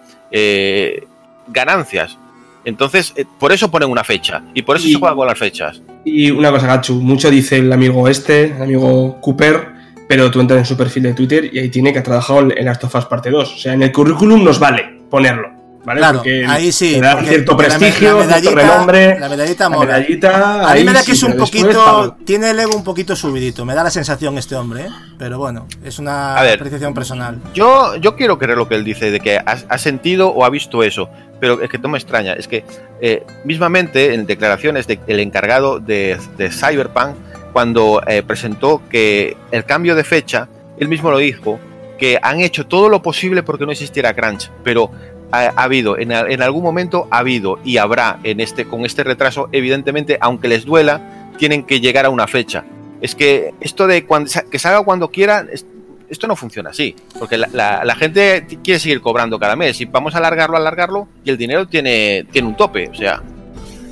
[1.47, 2.17] ganancias.
[2.63, 5.37] Entonces, eh, por eso ponen una fecha y por eso Y- se juega con las
[5.39, 5.81] fechas.
[6.05, 9.67] Y una cosa, Gachu, mucho dice el amigo este, el amigo Cooper,
[10.07, 12.65] pero tú entras en su perfil de Twitter y ahí tiene que ha trabajado en
[12.65, 13.53] Last of Us Parte 2.
[13.53, 15.49] O sea, en el currículum nos vale ponerlo,
[15.85, 15.99] ¿vale?
[15.99, 16.99] Claro, Porque ahí sí.
[16.99, 19.19] da porque cierto prestigio, la cierto medallita- renombre.
[19.19, 19.85] La medallita la mola.
[19.93, 22.17] medallita, A mí ahí me da sí, que es un después, poquito.
[22.25, 23.65] Tiene el ego un poquito subidito.
[23.65, 24.89] Me da la sensación este hombre, ¿eh?
[25.17, 26.55] Pero bueno, es una A ver.
[26.55, 27.39] apreciación personal.
[27.53, 30.49] Yo, yo quiero creer lo que él dice, de que ha, ha sentido o ha
[30.49, 31.09] visto eso,
[31.39, 32.63] pero es que no me extraña, es que
[33.01, 37.15] eh, mismamente en declaraciones del encargado de, de Cyberpunk,
[37.53, 41.59] cuando eh, presentó que el cambio de fecha, él mismo lo dijo,
[41.99, 44.89] que han hecho todo lo posible porque no existiera crunch, pero
[45.31, 49.49] ha, ha habido, en, algún momento ha habido y habrá en este, con este retraso,
[49.51, 52.63] evidentemente, aunque les duela, tienen que llegar a una fecha.
[53.01, 55.65] Es que esto de cuando, que salga cuando quiera, es-
[56.09, 60.17] esto no funciona así, porque la, gente quiere seguir cobrando cada mes y vamos a
[60.17, 63.23] alargarlo, alargarlo y el dinero tiene, tiene un tope, o sea,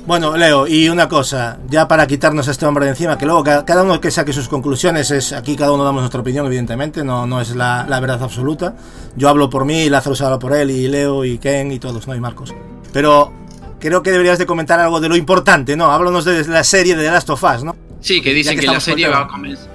[0.06, 3.44] Bueno, Leo, y una cosa, ya para quitarnos a este hombre de encima, que luego
[3.44, 7.04] ca- cada uno que saque sus conclusiones, es aquí cada uno damos nuestra opinión, evidentemente,
[7.04, 8.74] no, no es la, la verdad absoluta.
[9.14, 12.08] Yo hablo por mí, Lázaro se habla por él, y Leo, y Ken, y todos,
[12.08, 12.14] ¿no?
[12.16, 12.52] Y Marcos.
[12.92, 13.32] Pero
[13.78, 15.92] creo que deberías de comentar algo de lo importante, ¿no?
[15.92, 17.76] Háblanos de la serie de The Last of Us, ¿no?
[18.00, 19.68] Sí, que dicen Ya que, la serie va a comenzar.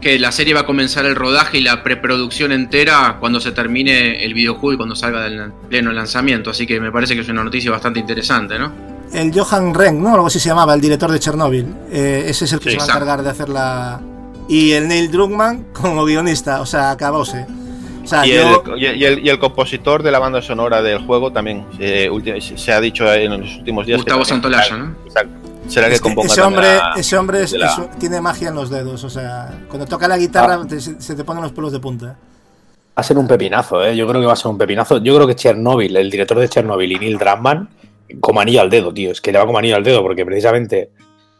[0.00, 4.24] Que la serie va a comenzar el rodaje y la preproducción entera cuando se termine
[4.24, 6.50] el videojuego y cuando salga del pleno lanzamiento.
[6.50, 8.95] Así que me parece que es una noticia bastante interesante, ¿no?
[9.12, 10.14] El Johan Renck, ¿no?
[10.14, 11.66] Algo así se llamaba, el director de Chernobyl.
[11.90, 14.00] Eh, ese es el que Sí, se va a encargar de hacer la...
[14.48, 17.46] Y el Neil Druckmann como guionista, o sea, acabóse.
[18.04, 18.62] O sea, y, yo...
[18.76, 22.08] el, y, el, y el compositor de la banda sonora del juego también eh,
[22.56, 23.98] se ha dicho en los últimos días.
[23.98, 24.94] Gustavo Santolaya, ¿no?
[25.06, 25.32] Exacto.
[25.68, 28.54] Será que Es que ese hombre, la- ese hombre es- la- es- tiene magia en
[28.54, 30.66] los dedos, o sea, cuando toca la guitarra Ah.
[30.68, 32.06] te- se, se te ponen los pelos de punta.
[32.06, 32.14] Va
[32.94, 33.96] a ser un pepinazo, ¿eh?
[33.96, 34.98] Yo creo que va a ser un pepinazo.
[34.98, 37.68] Yo creo que Chernobyl, el director de Chernobyl y Neil Druckmann,
[38.20, 39.10] como anillo al dedo, tío.
[39.10, 40.90] Es que le va como anillo al dedo, porque precisamente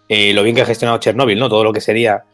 [0.09, 1.49] eh, lo bien que ha gestionado Chernobyl, ¿no?
[1.49, 2.25] Todo lo que sería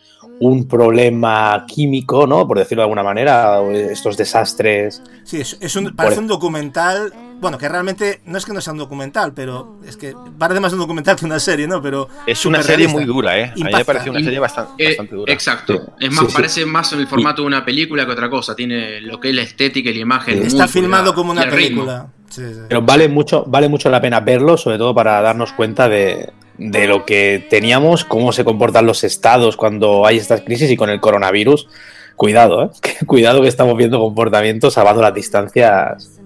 [0.41, 2.47] un problema químico, ¿no?
[2.47, 3.61] Por decirlo de alguna manera,
[3.91, 5.03] estos desastres.
[5.25, 7.13] Sí, es, es un, parece un documental.
[7.41, 10.73] Bueno, que realmente no es que no sea un documental, pero es que parece más
[10.73, 11.83] un documental que una serie, ¿no?
[11.83, 13.53] Pero es una serie muy dura, ¿eh?
[13.53, 15.33] A mí me parece una serie bastante, Eh, bastante dura.
[15.33, 15.93] Exacto.
[15.99, 18.55] Es más, parece más en el formato de una película que otra cosa.
[18.55, 20.39] Tiene lo que es la estética y la imagen.
[20.39, 22.11] muy Está filmado como una el ritmo.
[22.35, 22.55] Película.
[22.55, 22.67] Sí, sí.
[22.69, 26.87] Pero vale mucho, vale mucho la pena verlo, sobre todo para darnos cuenta de, de
[26.87, 31.01] lo que teníamos, cómo se comportan los estados cuando hay estas crisis y con el
[31.01, 31.69] coronavirus.
[32.17, 32.71] Cuidado, ¿eh?
[33.07, 36.19] Cuidado que estamos viendo comportamientos salvando las distancias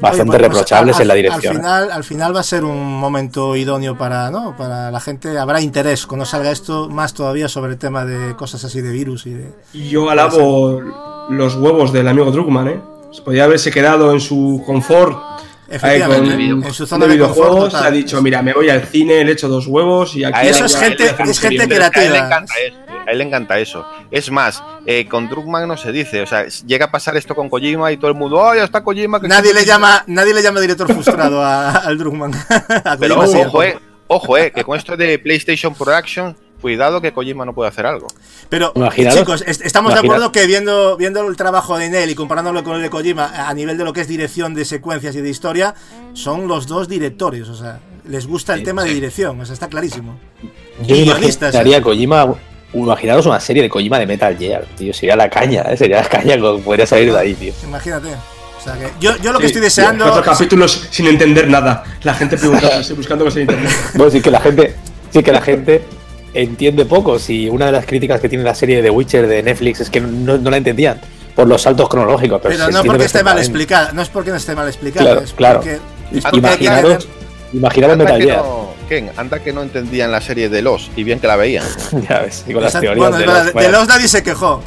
[0.00, 1.56] bastante Oye, pues, reprochables al- en la dirección.
[1.56, 1.58] ¿eh?
[1.58, 4.56] Al final, al final va a ser un momento idóneo para, ¿no?
[4.56, 5.36] para la gente.
[5.38, 9.26] Habrá interés cuando salga esto, más todavía sobre el tema de cosas así de virus
[9.26, 9.52] y de.
[9.74, 10.80] Yo alabo
[11.28, 12.80] los huevos del amigo Druckmann, ¿eh?
[13.12, 15.12] Se podía haberse quedado en su confort.
[15.82, 18.68] Ahí con Efectivamente, en su zona de de confort videojuegos, ha dicho, mira, me voy
[18.70, 20.36] al cine, le echo dos huevos y aquí...
[20.36, 22.26] A Eso es ya- gente- es gente la- A él le creativa.
[22.26, 22.76] encanta eso.
[23.06, 23.86] A él le encanta eso.
[24.10, 26.22] Es más, eh, con Druckmann no se dice.
[26.22, 28.82] O sea, llega a pasar esto con Kojima y todo el mundo, ¡oh, ya está
[28.82, 29.20] Kojima!
[29.20, 32.32] que Nadie le llama, nadie le llama director frustrado a- al Druckmann.
[32.84, 37.44] A Pero ojo, eh, ojo, eh, que con esto de PlayStation Production, cuidado que Kojima
[37.44, 38.06] no puede hacer algo.
[38.48, 42.14] Pero, Imaginaros- chicos, est- estamos de acuerdo que viendo, viendo el trabajo de Nell y
[42.14, 45.20] comparándolo con el de Kojima a nivel de lo que es dirección de secuencias y
[45.20, 45.74] de historia,
[46.12, 47.48] son los dos directores.
[47.48, 49.40] O sea, les gusta el tema de dirección.
[49.40, 50.18] O sea, está clarísimo.
[50.82, 51.82] Yo y me guionistas, imaginaría ¿eh?
[51.82, 52.34] Kojima,
[52.74, 55.76] imaginaros una serie de Kojima de Metal Gear, tío, sería la caña, ¿eh?
[55.76, 57.52] sería la caña que podría salir de ahí, tío.
[57.64, 58.08] Imagínate.
[58.58, 60.04] O sea, que yo, yo lo que Sí, estoy deseando.
[60.04, 61.82] Cuatro capítulos sin entender nada.
[62.02, 63.70] La gente preguntándose, buscando cosas en internet.
[63.94, 64.74] Bueno, sí que la gente,
[65.10, 65.82] sí que la gente
[66.34, 67.18] entiende poco.
[67.18, 70.00] Si una de las críticas que tiene la serie de Witcher de Netflix es que
[70.00, 71.00] no, no la entendían
[71.34, 73.92] por los saltos cronológicos, pero, Pero no porque esté mal explicada.
[73.92, 75.06] No es porque no esté mal explicada.
[75.06, 75.60] Claro, es claro.
[75.60, 75.74] porque,
[76.12, 77.08] es porque hay que Imaginaros,
[77.52, 81.20] imaginaros Anda que, no, Ken, anda que no entendían la serie de Los y bien
[81.20, 81.64] que la veían.
[82.08, 84.62] ya ves, y con las teorías Bueno, de, los, de, de los nadie se quejó.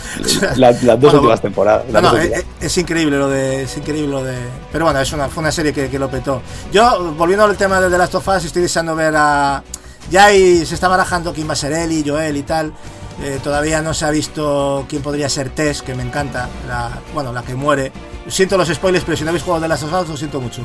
[0.55, 1.83] la- las dos Bueno, últimas temporadas.
[1.91, 2.45] No, no, es, últimas.
[2.61, 3.63] es increíble lo de.
[3.63, 4.35] Es increíble lo de.
[4.71, 6.41] Pero bueno, es una, fue una serie que, que lo petó.
[6.71, 9.61] Yo, volviendo al tema de The Last of Us, estoy deseando ver a.
[10.09, 12.73] Ya ahí se está barajando quién va a ser Ellie, Joel y tal.
[13.21, 16.49] Eh, todavía no se ha visto quién podría ser Tess, que me encanta.
[16.67, 17.91] La, bueno, la que muere.
[18.27, 20.61] Siento los spoilers, pero si no habéis jugado Last of Us, lo siento mucho.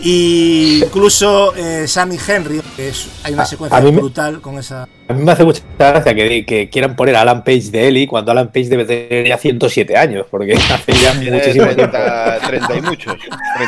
[0.00, 4.58] Y incluso eh, Sammy Henry, que es, hay una A- secuencia a me- brutal con
[4.58, 4.86] esa.
[5.08, 8.06] A mí me hace mucha gracia que, que quieran poner a Alan Page de Ellie
[8.06, 11.96] cuando Alan Page debe tener ya 107 años, porque hace ya muchísimo tiempo.
[11.98, 13.14] 30, 30 y muchos.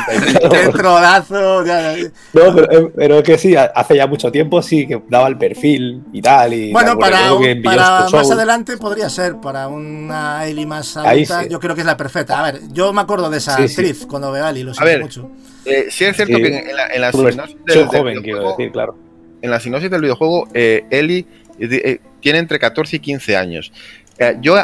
[0.07, 0.49] 30 y muchos.
[0.49, 2.03] Qué trodazo, ya- ya.
[2.33, 6.03] No, pero, eh, pero que sí, hace ya mucho tiempo sí que daba el perfil
[6.13, 6.53] y tal.
[6.53, 11.49] Y Bueno, para, envió para más adelante podría ser, para una Ellie más adulta, sí.
[11.49, 12.39] yo creo que es la perfecta.
[12.39, 13.81] A ver, yo me acuerdo de esa Sí, sí.
[13.81, 15.31] actriz cuando veo a Ellie, lo A siento ver, mucho.
[15.65, 16.41] eh, sí es cierto Sí.
[16.43, 18.71] que en la, en la Tú ves- sinopsis soy del- del joven, quiero videojuego- decir,
[18.71, 18.95] claro.
[19.41, 21.25] en la sinopsis del videojuego, eh, Ellie
[21.59, 23.71] eh, eh, tiene entre 14 y 15 años.
[24.17, 24.55] Eh, yo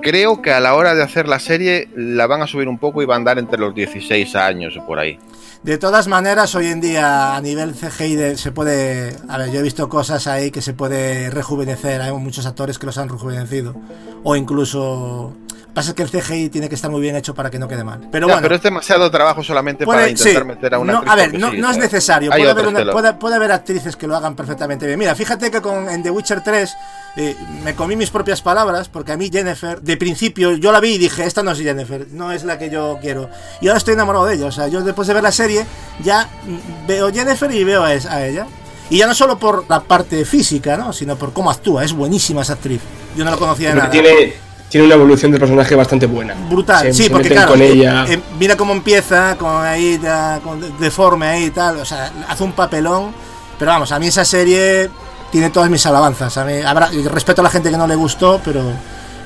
[0.00, 3.02] creo que a la hora de hacer la serie la van a subir un poco
[3.02, 5.18] y va a andar entre los 16 años o por ahí.
[5.62, 9.14] De todas maneras, hoy en día a nivel CGI de- se puede...
[9.28, 12.86] A ver, yo he visto cosas ahí que se puede rejuvenecer, hay muchos actores que
[12.86, 13.76] los han rejuvenecido.
[14.24, 15.32] O incluso...
[15.74, 18.06] Pasa que el CGI tiene que estar muy bien hecho para que no quede mal.
[18.12, 20.48] Pero Ya, bueno, pero es demasiado trabajo solamente para Puede- intentar sí.
[20.48, 21.92] meter a una No, actriz a ver, no, sí, no es ¿sabes?
[21.92, 22.30] necesario.
[22.30, 24.98] Puede haber, una- puede- puede haber actrices que lo hagan perfectamente bien.
[24.98, 26.74] Mira, fíjate que con, en The Witcher 3
[27.16, 30.94] eh, me comí mis propias palabras porque a mí Jennifer, de principio, yo la vi
[30.94, 33.30] y dije, esta no es Jennifer, no es la que yo quiero.
[33.62, 34.46] Y ahora estoy enamorado de ella.
[34.46, 35.64] O sea, yo después de ver la serie
[36.04, 38.46] ya mm, veo Jennifer y veo a, a ella.
[38.90, 40.92] Y ya no solo por la parte física, ¿no?
[40.92, 41.82] Sino por cómo actúa.
[41.82, 42.82] Es buenísima esa actriz.
[43.16, 43.90] Yo no la conocía de nada.
[43.90, 44.34] tiene,
[44.72, 46.34] tiene una evolución del personaje bastante buena.
[46.50, 48.04] Brutal, Se- sí, se porque claro, con eh, ella.
[48.08, 52.10] eh, mira cómo empieza, con ahí, ya, con de- deforme ahí y tal, o sea,
[52.28, 53.12] hace un papelón,
[53.58, 54.90] pero vamos, a mí esa serie
[55.30, 58.40] tiene todas mis alabanzas, a mí, habrá, respeto a la gente que no le gustó,
[58.44, 58.62] pero,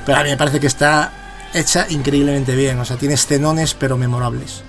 [0.05, 1.11] pero a mí me parece que está
[1.53, 4.63] hecha increíblemente bien, o sea, tiene escenones pero memorables.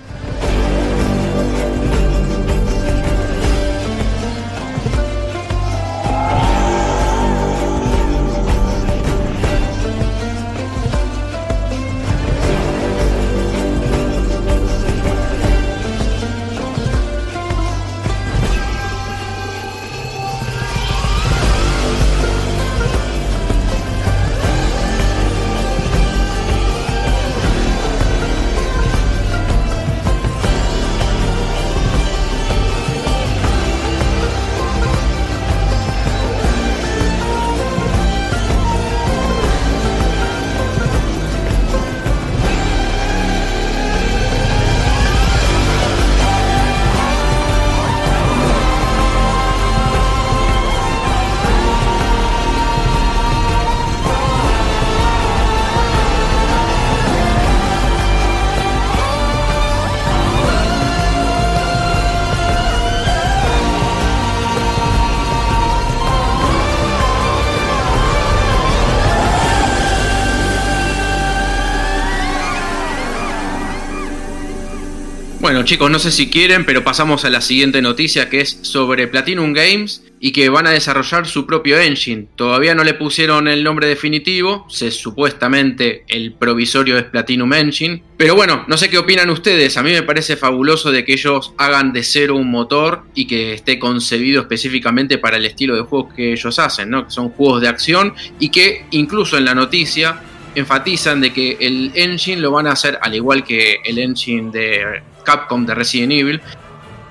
[75.69, 79.53] Chicos, no sé si quieren, pero pasamos a la siguiente noticia que es sobre Platinum
[79.53, 82.25] Games y que van a desarrollar su propio engine.
[82.35, 88.01] Todavía no le pusieron el nombre definitivo, se supuestamente el provisorio es Platinum Engine.
[88.17, 91.53] Pero bueno, no sé qué opinan ustedes, a mí me parece fabuloso de que ellos
[91.59, 96.15] hagan de cero un motor y que esté concebido específicamente para el estilo de juegos
[96.15, 97.05] que ellos hacen, ¿no?
[97.05, 100.19] Que son juegos de acción y que incluso en la noticia
[100.55, 105.03] enfatizan de que el engine lo van a hacer al igual que el engine de
[105.29, 106.41] Capcom de Resident Evil,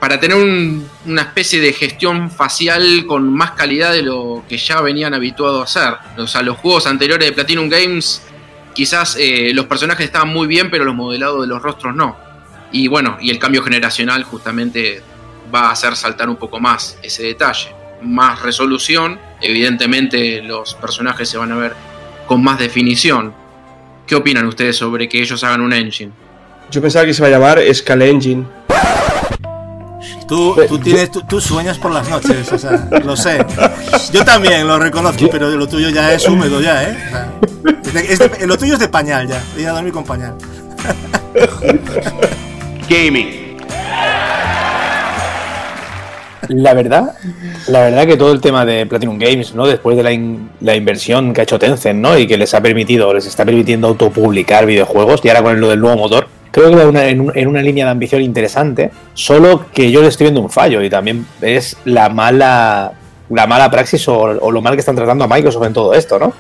[0.01, 0.37] para tener
[1.07, 5.64] una especie de gestión facial con más calidad de lo que ya venían habituados a
[5.64, 6.21] hacer.
[6.21, 8.23] O sea, los juegos anteriores de Platinum Games,
[8.75, 12.16] quizás eh, los personajes estaban muy bien, pero los modelados de los rostros no.
[12.73, 15.01] Y bueno, y el cambio generacional justamente
[15.55, 17.73] va a hacer saltar un poco más ese detalle.
[18.03, 21.75] Más resolución, evidentemente los personajes se van a ver
[22.27, 23.33] con más definición.
[24.09, 26.12] ¿Qué opinan ustedes sobre que ellos hagan un engine?
[26.71, 28.45] Yo pensaba que se va a llamar Scale Engine.
[30.27, 33.39] Tú, tú, tienes, tú, sueñas por las noches, o sea, lo sé.
[34.12, 36.97] Yo también lo reconozco, pero lo tuyo ya es húmedo ya, ¿eh?
[38.47, 40.35] lo tuyo es de pañal ya, ir a dormir con pañal.
[42.89, 43.57] Gaming.
[46.49, 47.14] La verdad,
[47.69, 49.66] la verdad que todo el tema de Platinum Games, ¿no?
[49.66, 50.11] Después de la,
[50.61, 52.16] la, inversión que ha hecho Tencent, ¿no?
[52.19, 55.81] Y que les ha permitido, les está permitiendo autopublicar videojuegos, y ahora con lo del
[55.81, 56.27] nuevo motor,
[56.59, 60.41] creo que va en, una línea de ambición interesante, solo que yo le estoy viendo
[60.41, 62.93] un fallo y también es la mala
[63.31, 66.33] la mala praxis o, lo mal que están tratando a Microsoft en todo esto, ¿no?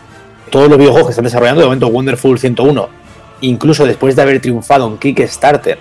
[0.50, 2.88] Todos los videojuegos que están desarrollando, de momento Wonderful 101,
[3.42, 5.78] incluso después de haber triunfado en Kickstarter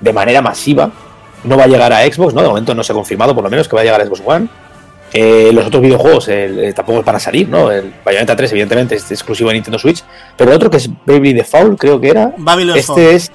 [0.00, 0.90] de manera masiva,
[1.44, 2.42] no va a llegar a Xbox, ¿no?
[2.42, 4.22] De momento no se ha confirmado, por lo menos, que va a llegar a Xbox
[4.24, 4.48] One.
[5.14, 7.70] Eh, los otros videojuegos eh, tampoco es para salir, ¿no?
[7.70, 10.04] El Bayonetta 3, evidentemente, es exclusivo de Nintendo Switch.
[10.36, 12.32] Pero el otro, que es Baby Default, creo que era.
[12.36, 13.30] Babylon este es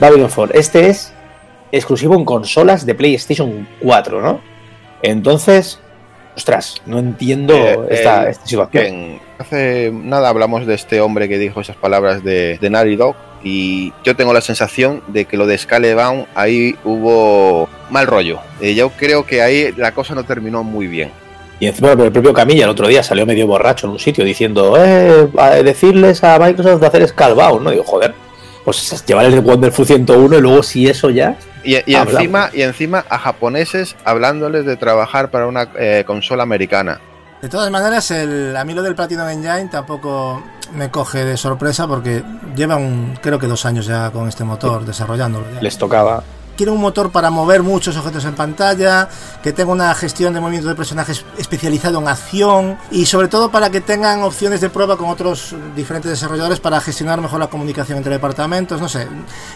[0.00, 0.58] Babylon 4.
[0.58, 1.12] Este es
[1.72, 4.40] exclusivo en consolas de PlayStation 4, ¿no?
[5.02, 5.78] Entonces,
[6.36, 9.20] ostras, no entiendo Eh, esta, el- esta situación.
[9.38, 13.92] Hace nada hablamos de este hombre que dijo esas palabras de, de Naughty Dog y
[14.02, 18.40] yo tengo la sensación de que lo de Scalebound ahí hubo mal rollo.
[18.60, 21.10] Eh, yo creo que ahí la cosa no terminó muy bien.
[21.60, 24.74] Y encima el propio Camilla el otro día salió medio borracho en un sitio diciendo,
[24.78, 27.70] eh, a decirles a Microsoft de hacer Scalebound, ¿no?
[27.70, 28.14] Digo, joder,
[28.66, 31.38] pues llevar el Wonderful 101 y luego si eso ya...
[31.62, 37.00] Y, encima, y encima a japoneses hablándoles de trabajar para una eh, consola americana.
[37.42, 40.42] De todas maneras, el, a mí lo del Platinum Engine tampoco
[40.74, 42.24] me coge de sorpresa porque
[42.56, 45.46] llevan, creo que dos años ya con este motor desarrollándolo.
[45.54, 45.60] ya.
[45.60, 46.24] Les tocaba.
[46.56, 49.08] Quiero un motor para mover muchos objetos en pantalla,
[49.42, 53.68] que tenga una gestión de movimiento de personajes especializado en acción y sobre todo para
[53.70, 58.12] que tengan opciones de prueba con otros diferentes desarrolladores para gestionar mejor la comunicación entre
[58.12, 59.06] departamentos, no sé.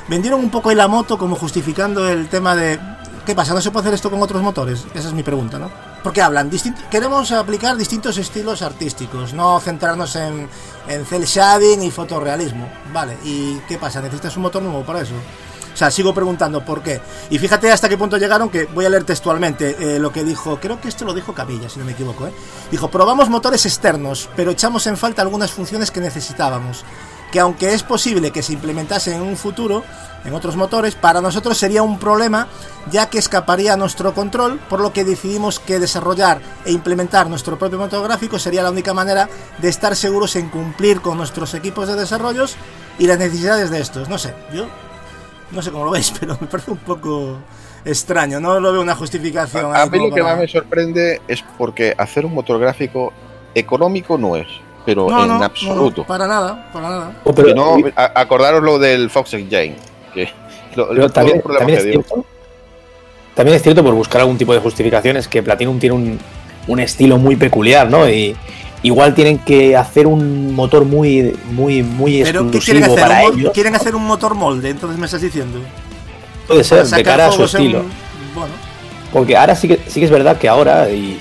[0.08, 2.78] Vendieron un poco ahí la moto como justificando el tema de
[3.24, 3.54] ¿qué pasa?
[3.54, 4.84] ¿No se puede hacer esto con otros motores?
[4.94, 5.70] Esa es mi pregunta, ¿no?
[6.02, 6.50] Porque hablan,
[6.90, 10.48] queremos aplicar distintos estilos artísticos, no centrarnos en,
[10.88, 12.68] en cel shading y fotorrealismo.
[12.92, 14.00] Vale, ¿y qué pasa?
[14.00, 15.14] ¿Necesitas un motor nuevo para eso?
[15.72, 17.00] O sea, sigo preguntando por qué.
[17.30, 20.58] Y fíjate hasta qué punto llegaron, que voy a leer textualmente eh, lo que dijo,
[20.60, 22.26] creo que esto lo dijo Camilla, si no me equivoco.
[22.26, 22.32] ¿eh?
[22.70, 26.84] Dijo, probamos motores externos, pero echamos en falta algunas funciones que necesitábamos.
[27.32, 29.84] Que aunque es posible que se implementasen en un futuro,
[30.24, 32.48] en otros motores, para nosotros sería un problema,
[32.90, 37.58] ya que escaparía a nuestro control, por lo que decidimos que desarrollar e implementar nuestro
[37.58, 41.88] propio motor gráfico sería la única manera de estar seguros en cumplir con nuestros equipos
[41.88, 42.56] de desarrollos
[42.98, 44.08] y las necesidades de estos.
[44.08, 44.66] No sé, yo
[45.52, 47.38] no sé cómo lo veis, pero me parece un poco
[47.84, 48.40] extraño.
[48.40, 49.74] No lo veo una justificación.
[49.74, 53.12] A ahí mí lo que para- más me sorprende es porque hacer un motor gráfico
[53.54, 54.46] económico no es,
[54.86, 56.02] pero No, en no, absoluto.
[56.02, 57.12] no, para nada, para nada.
[57.24, 59.76] Oh, pero- no, a- acordaros lo del Fox Engine,
[60.14, 60.28] que
[60.76, 61.38] lo- Pero todo también,
[61.78, 62.24] es cierto,
[63.34, 66.18] también es cierto por buscar algún tipo de justificaciones que Platinum tiene un,
[66.68, 68.08] un estilo muy peculiar, ¿no?
[68.08, 68.36] Y
[68.82, 73.00] igual tienen que hacer un motor muy, muy, muy Pero ¿qué quieren exclusivo hacer?
[73.08, 73.52] para ¿Un mo- ellos.
[73.52, 74.70] ¿Quieren hacer un motor molde?
[74.70, 75.58] Entonces me estás diciendo.
[76.46, 77.84] Puede ser, de cara a su estilo.
[78.34, 78.52] Bueno,
[79.12, 81.18] Porque ahora sí que, sí que es verdad que ahora, y,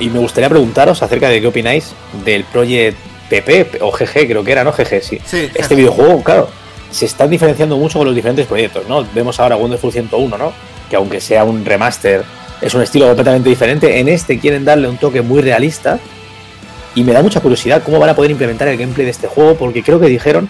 [0.00, 1.92] y- me gustaría preguntaros acerca de qué opináis
[2.24, 2.96] del Project
[3.28, 4.72] PP o GG, creo que era, ¿no?
[4.72, 5.18] GG, sí.
[5.24, 5.48] sí.
[5.54, 6.48] Este videojuego, claro,
[6.90, 9.04] se están diferenciando mucho con los diferentes proyectos, ¿no?
[9.14, 10.52] Vemos ahora Wonderful 101, ¿no?
[10.90, 12.22] Que aunque sea un remaster,
[12.60, 13.98] es un estilo completamente diferente.
[13.98, 15.98] En este quieren darle un toque muy realista.
[16.94, 19.56] Y me da mucha curiosidad cómo van a poder implementar el gameplay de este juego,
[19.56, 20.48] porque creo que dijeron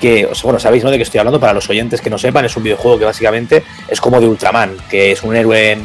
[0.00, 0.90] que, o sea, bueno, sabéis, ¿no?
[0.90, 3.64] De que estoy hablando para los oyentes que no sepan, es un videojuego que básicamente
[3.88, 5.78] es como de Ultraman, que es un héroe,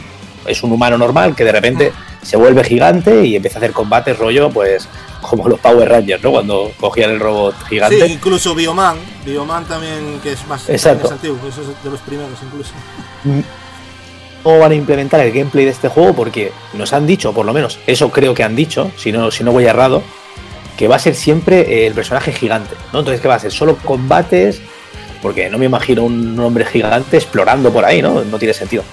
[0.45, 4.17] es un humano normal que de repente se vuelve gigante y empieza a hacer combates
[4.17, 4.87] rollo, pues
[5.21, 6.31] como los Power Rangers, ¿no?
[6.31, 8.05] Cuando cogían el robot gigante.
[8.05, 11.03] Sí, incluso Bioman, Bioman también, que es más, Exacto.
[11.03, 12.73] más antiguo, eso es de los primeros incluso.
[14.43, 16.13] ¿Cómo van a implementar el gameplay de este juego?
[16.13, 19.43] Porque nos han dicho, por lo menos, eso creo que han dicho, si no, si
[19.43, 20.01] no voy errado,
[20.77, 22.99] que va a ser siempre eh, el personaje gigante, ¿no?
[22.99, 23.51] Entonces, ¿qué va a ser?
[23.51, 24.59] Solo combates,
[25.21, 28.23] porque no me imagino un hombre gigante explorando por ahí, ¿no?
[28.23, 28.83] No tiene sentido.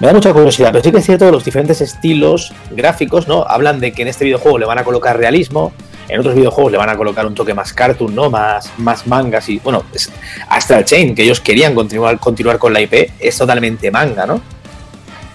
[0.00, 3.44] Me da mucha curiosidad, pero sí que es cierto que los diferentes estilos gráficos, ¿no?
[3.44, 5.72] Hablan de que en este videojuego le van a colocar realismo,
[6.08, 8.30] en otros videojuegos le van a colocar un toque más cartoon, ¿no?
[8.30, 10.10] Más, más mangas y, bueno, es-
[10.48, 14.40] Astral Chain, que ellos querían continuar, continuar con la IP, es totalmente manga, ¿no?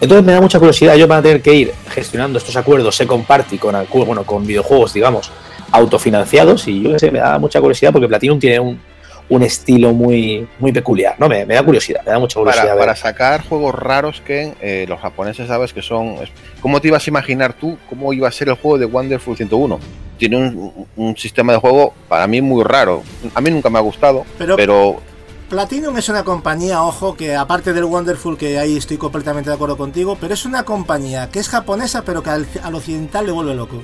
[0.03, 3.25] Entonces me da mucha curiosidad, ellos van a tener que ir gestionando estos acuerdos second
[3.25, 3.75] party con,
[4.05, 5.31] bueno, con videojuegos, digamos,
[5.71, 8.79] autofinanciados y yo qué sé, me da mucha curiosidad porque Platinum tiene un,
[9.29, 11.27] un estilo muy, muy peculiar, ¿no?
[11.27, 12.77] Me, me da curiosidad, me da mucha curiosidad.
[12.77, 16.15] Para, sacar juegos raros que eh, los japoneses sabes que son...
[16.61, 19.79] ¿Cómo te ibas a imaginar tú cómo iba a ser el juego de Wonderful 101?
[20.17, 23.01] Tiene un, un sistema de juego para mí muy raro.
[23.33, 25.01] A mí nunca me ha gustado, Pero- pero,
[25.57, 29.77] Platinum es una compañía, ojo, que aparte del Wonderful, que ahí estoy completamente de acuerdo
[29.77, 33.53] contigo, pero es una compañía que es japonesa, pero que al, al occidental le vuelve
[33.53, 33.83] loco.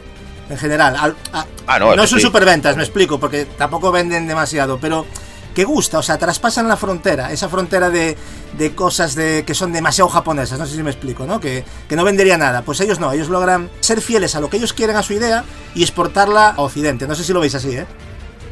[0.49, 2.25] En general, al- a- Ah, no, son sí.
[2.25, 5.05] superventas, me explico, porque tampoco venden demasiado, pero
[5.53, 8.17] que gusta, o sea, traspasan la frontera, esa frontera de,
[8.57, 11.39] de cosas de, que son demasiado japonesas, no sé si me explico, ¿no?
[11.39, 12.63] Que, que no vendería nada.
[12.63, 15.43] Pues ellos no, ellos logran ser fieles a lo que ellos quieren, a su idea,
[15.75, 17.05] y exportarla a Occidente.
[17.05, 17.85] No sé si lo veis así, ¿eh?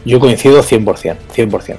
[0.06, 1.78] Yo coincido 100%, 100%.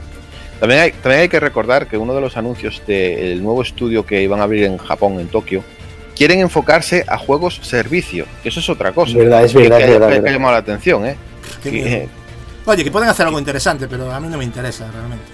[0.61, 4.23] También hay, también hay que recordar que uno de los anuncios del nuevo estudio que
[4.23, 5.63] iban a abrir en Japón, en Tokio,
[6.17, 9.13] quieren enfocarse a juegos servicio, que eso es otra cosa.
[9.13, 10.29] Es verdad, es verdad, que, es verdad, que- es que verdad.
[10.29, 11.17] ha llamado la atención, ¿eh?
[11.63, 12.09] Qué Que- miedo.
[12.67, 15.25] Oye, que pueden hacer algo interesante, pero a mí no me interesa realmente.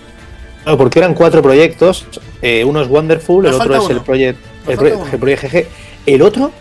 [0.63, 2.07] Claro, porque eran cuatro proyectos,
[2.41, 4.01] eh, uno es Wonderful, Nos el otro es el.
[4.03, 5.13] Project, el, falta Pro- uno.
[5.13, 5.67] el Project GG.
[6.07, 6.53] El otro,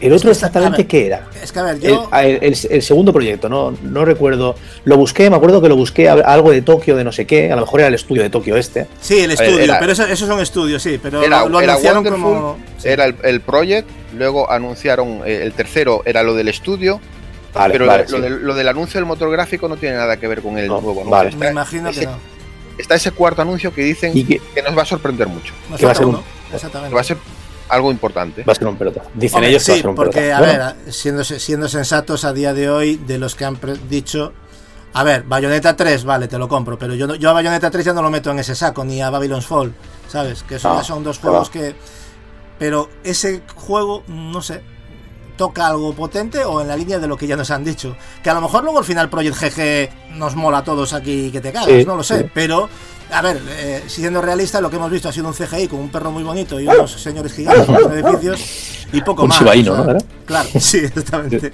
[0.00, 1.26] el otro exactamente qué era.
[1.42, 2.08] Es que a ver, El, yo.
[2.12, 4.54] el- el- el segundo proyecto, no, no recuerdo.
[4.84, 7.50] Lo busqué, me acuerdo que lo busqué a- algo de Tokio, de no sé qué.
[7.52, 8.86] A lo mejor era el estudio de Tokio este.
[9.00, 11.60] Sí, el ver, estudio, era- pero eso, esos son estudios, sí, pero Era, lo, lo
[11.60, 12.58] era anunciaron Wonderful, como.
[12.78, 12.88] sí.
[12.88, 17.00] era el, el Project, luego anunciaron eh, el tercero, era lo del estudio,
[17.54, 18.22] Vale, pero vale, lo, sí.
[18.22, 20.74] del, lo del anuncio del motor gráfico no tiene nada que ver con el No,
[20.80, 21.10] nuevo anuncio.
[21.10, 21.28] vale.
[21.30, 22.18] Está, Me imagino que no.
[22.76, 25.86] está ese cuarto anuncio que dicen Y que que nos va a sorprender mucho, que
[25.86, 26.22] va a ser un- uno,
[26.52, 26.90] Exactamente.
[26.90, 27.16] que va a ser
[27.68, 28.42] algo importante.
[28.44, 29.02] va a ser un pelota.
[29.14, 30.36] Dicen Hombre, ellos que va a sí, ser un porque, pelota.
[30.36, 33.76] a Bueno, ver, siendo, siendo sensatos a día de hoy, de los que han pre-
[33.88, 34.32] dicho.
[34.92, 37.84] A ver, Bayonetta 3, vale, te lo compro, pero yo, no- yo a Bayonetta 3
[37.84, 39.74] ya no lo meto en ese saco, ni a Babylon's Fall,
[40.08, 40.42] ¿sabes?
[40.42, 41.74] Que eso No, ya son dos juegos que.
[42.58, 44.62] Pero ese juego, no sé,
[45.36, 47.96] toca algo potente o en la línea de lo que ya nos han dicho.
[48.22, 51.40] Que a lo mejor luego al final Project GG nos mola a todos aquí que
[51.40, 52.20] te cagas, Sí, no lo sé.
[52.20, 52.30] sí.
[52.34, 52.68] Pero,
[53.10, 55.90] a ver, eh, siendo realista, lo que hemos visto ha sido un CGI con un
[55.90, 58.40] perro muy bonito y unos señores gigantes en los edificios
[58.92, 59.38] y poco Un más.
[59.38, 59.98] shibaíno, o sea, ¿no?
[60.24, 61.52] Claro, sí, exactamente.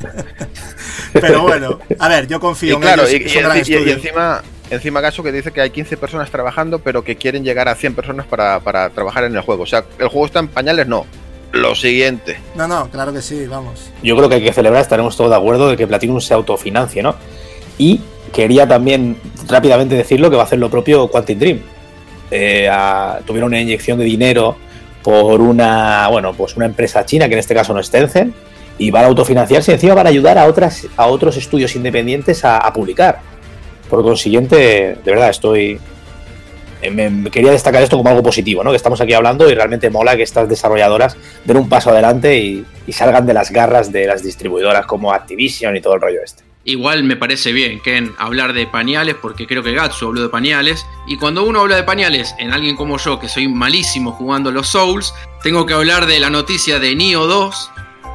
[1.12, 3.89] Pero bueno, a ver, yo confío Y en claro, ellos, y, es un y- gran
[3.89, 7.68] y- encima, encima caso que dice que hay 15 personas trabajando, pero que quieren llegar
[7.68, 9.64] a 100 personas para, para trabajar en el juego.
[9.64, 11.05] O sea, el juego está en pañales, no.
[11.53, 12.38] Lo siguiente.
[12.55, 13.90] No, no, claro que sí, vamos.
[14.03, 17.03] yo creo que hay que celebrar, estaremos todos de acuerdo de que Platinum se autofinancie,
[17.03, 17.14] ¿no?
[17.78, 18.00] Y
[18.32, 19.16] quería también
[19.48, 21.61] rápidamente decirlo que va a hacer lo propio Quantic Dream.
[22.30, 24.57] Eh, a- tuvieron una inyección de dinero
[25.03, 28.34] por una, bueno, pues una empresa china, que en este caso no es Tencent,
[28.78, 32.44] y van a autofinanciarse y encima van a ayudar a, otras, a otros estudios independientes
[32.46, 33.20] a, a publicar.
[33.90, 34.57] Por consiguiente,
[35.05, 35.78] de verdad, estoy...
[37.30, 38.70] quería destacar esto como algo positivo, ¿no?
[38.70, 42.64] Que estamos aquí hablando y realmente mola que estas desarrolladoras den un paso adelante y,
[42.87, 46.45] y salgan de las garras de las distribuidoras como Activision y todo el rollo este.
[46.64, 50.87] Igual me parece bien, Ken, hablar de pañales, porque creo que Gatsu habló de pañales.
[51.09, 54.68] Y cuando uno habla de pañales en alguien como yo, que soy malísimo jugando los
[54.68, 55.12] Souls,
[55.43, 57.70] tengo que hablar de la noticia de Nioh 2,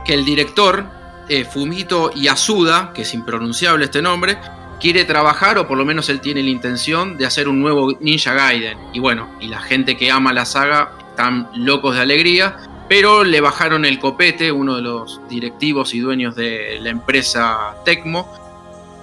[0.05, 0.85] que el director,
[1.27, 4.37] eh, Fumito Yasuda, que es impronunciable este nombre,
[4.79, 8.33] quiere trabajar, o por lo menos él tiene la intención, de hacer un nuevo Ninja
[8.33, 8.77] Gaiden.
[8.93, 12.57] Y bueno, y la gente que ama la saga están locos de alegría,
[12.87, 18.46] pero le bajaron el copete, uno de los directivos y dueños de la empresa Tecmo,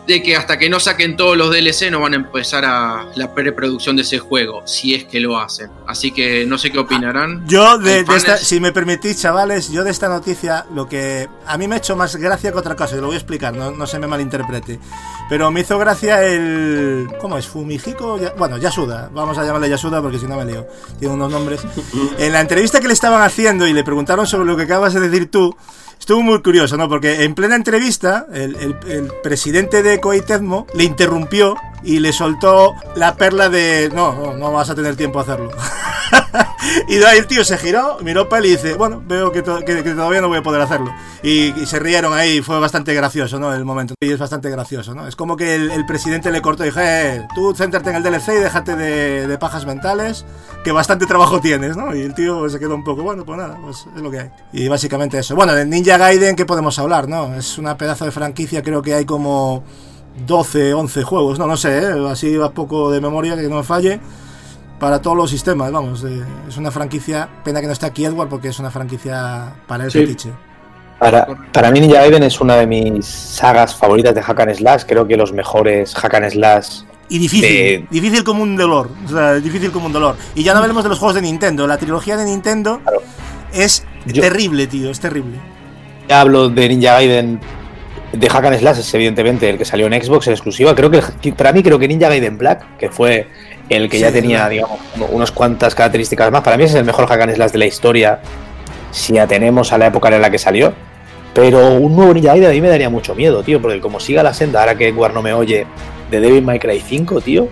[0.07, 3.35] de que hasta que no saquen todos los DLC no van a empezar a la
[3.35, 5.71] preproducción de ese juego, si es que lo hacen.
[5.87, 7.47] Así que no sé qué opinarán.
[7.47, 11.67] Yo, de, esta, si me permitís, chavales, yo de esta noticia, lo que a mí
[11.69, 13.87] me ha hecho más gracia que otra cosa, y lo voy a explicar, no, no
[13.87, 14.79] se me malinterprete.
[15.29, 17.09] Pero me hizo gracia el.
[17.21, 17.47] ¿Cómo es?
[17.47, 18.19] ¿Fumihiko?
[18.21, 20.67] Ya- Bueno, Yasuda, vamos a llamarle Yasuda porque si no me lío.
[20.99, 21.63] Tiene unos nombres.
[22.19, 25.01] En la entrevista que le estaban haciendo y le preguntaron sobre lo que acabas de
[25.01, 25.57] decir tú,
[26.05, 26.87] estuvo muy curioso, ¿no?
[26.87, 32.13] Porque en plena entrevista, el, el- el presidente de Koei Tecmo le interrumpió y le
[32.13, 33.91] soltó la perla de.
[33.95, 35.51] No, no, no vas a tener tiempo a hacerlo.
[36.89, 39.61] y de ahí el tío se giró, miró peli y dice, bueno, veo que, to-
[39.61, 40.93] que- que todavía no voy a poder hacerlo.
[41.23, 43.55] Y, y se rieron ahí, fue bastante gracioso, ¿no?
[43.55, 43.95] El momento.
[44.01, 45.07] Y es bastante gracioso, ¿no?
[45.07, 46.81] Es como que el, el presidente le cortó y dije,
[47.17, 50.25] eh, tú céntrate en el DLC y déjate de, de pajas mentales,
[50.65, 51.95] que bastante trabajo tienes, ¿no?
[51.95, 54.31] Y el tío se quedó un poco, bueno, pues nada, pues es lo que hay.
[54.53, 55.35] Y básicamente eso.
[55.37, 57.35] Bueno, de Ninja Gaiden, ¿qué podemos hablar, no?
[57.37, 59.65] Es una pedazo de franquicia, creo que hay como
[60.27, 62.09] 12, 11 juegos, no, no sé, ¿eh?
[62.09, 63.99] así a poco de memoria que no me falle
[64.79, 66.05] para todos los sistemas, vamos.
[66.05, 69.85] eh, es una franquicia, pena que no esté aquí Edward porque es una franquicia para
[69.85, 70.01] el Sí.
[70.01, 70.31] fetiche.
[70.99, 74.85] Para, para mí Ninja Gaiden es una de mis sagas favoritas de Hack and Slash.
[74.87, 79.09] Creo que los mejores Hack and Slash Y difícil, de- difícil como un dolor, o
[79.09, 80.17] sea, difícil como un dolor.
[80.35, 82.81] Y ya no hablemos de los juegos de Nintendo, la trilogía de Nintendo
[83.53, 85.39] es Yo- terrible, tío, es terrible.
[86.09, 87.41] Ya hablo de Ninja Gaiden
[88.17, 90.75] de Hack and Slash, es evidentemente el que salió en Xbox en exclusiva.
[90.75, 93.27] Creo que para mí creo que Ninja Gaiden Black, que fue
[93.69, 94.79] el que Sí, ya tenía, digamos,
[95.11, 96.43] unas cuantas características más.
[96.43, 98.21] Para mí ese es el mejor Hack and Slash de la historia,
[98.91, 100.73] si atenemos a la época en la que salió.
[101.33, 104.23] Pero un nuevo Ninja Gaiden a mí me daría mucho miedo, tío, porque como siga
[104.23, 105.67] la senda, ahora que Edward no me oye,
[106.11, 107.49] de Devil May Cry 5, tío,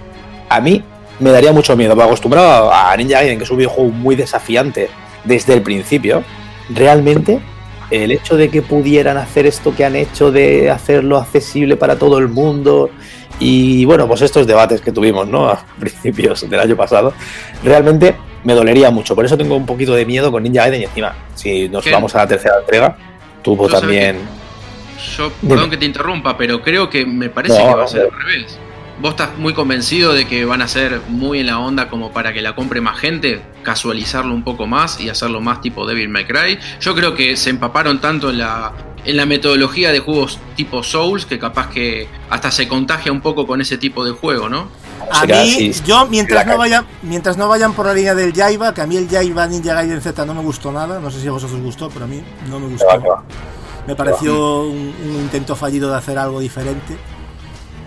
[0.48, 0.84] a mí
[1.18, 1.94] me daría mucho miedo.
[1.94, 4.88] Porque acostumbrado a Ninja Gaiden, que es un videojuego muy desafiante
[5.24, 6.22] desde el principio,
[6.70, 7.40] realmente
[7.92, 12.18] el hecho de que pudieran hacer esto que han hecho de hacerlo accesible para todo
[12.18, 12.90] el mundo
[13.38, 15.48] y bueno, pues estos debates que tuvimos, ¿no?
[15.48, 17.12] A principios del año pasado,
[17.62, 19.14] realmente me dolería mucho.
[19.14, 21.92] Por eso tengo un poquito de miedo con Ninja Gaiden y encima, si nos ¿Qué?
[21.92, 22.96] vamos a la tercera entrega,
[23.42, 24.16] tuvo también...
[25.16, 28.02] Yo, perdón que te interrumpa, pero creo que me parece No, que va a ser
[28.02, 28.58] al revés.
[29.02, 32.32] ¿Vos estás muy convencido de que van a ser muy en la onda como para
[32.32, 33.42] que la compre más gente?
[33.64, 36.60] Casualizarlo un poco más y hacerlo más tipo Devil May Cry.
[36.80, 38.70] Yo creo que se empaparon tanto en la,
[39.04, 43.44] en la metodología de juegos tipo Souls que capaz que hasta se contagia un poco
[43.44, 44.68] con ese tipo de juego, ¿no?
[45.10, 48.82] A mí, yo mientras no vayan, mientras no vayan por la línea del Jaiba, que
[48.82, 51.32] a mí el Jaiba Ninja Gaiden Z no me gustó nada, no sé si a
[51.32, 52.86] vosotros os gustó, pero a mí no me gustó.
[53.84, 56.96] Me pareció un, un intento fallido de hacer algo diferente.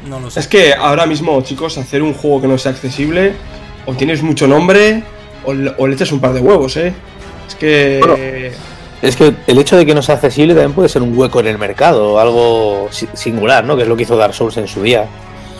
[0.07, 0.39] No lo sé.
[0.39, 3.33] Es que ahora mismo, chicos, hacer un juego que no sea accesible,
[3.85, 5.03] o tienes mucho nombre,
[5.43, 6.93] o le, o le echas un par de huevos, ¿eh?
[7.47, 7.99] Es que.
[7.99, 8.15] Bueno.
[9.01, 11.47] Es que el hecho de que no sea accesible también puede ser un hueco en
[11.47, 13.75] el mercado, algo si- singular, ¿no?
[13.75, 15.05] Que es lo que hizo Dark Souls en su día.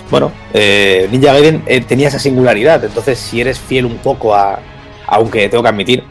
[0.09, 4.59] Bueno, eh, Ninja Gaiden eh, tenía esa singularidad, entonces si eres fiel un poco a,
[5.07, 6.03] aunque tengo que admitir,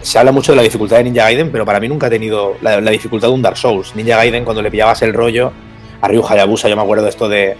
[0.00, 2.56] se habla mucho de la dificultad de Ninja Gaiden, pero para mí nunca ha tenido
[2.62, 3.94] la, la dificultad de un Dark Souls.
[3.96, 5.52] Ninja Gaiden, cuando le pillabas el rollo
[6.00, 7.56] a Ryu Hayabusa, yo me acuerdo de esto de,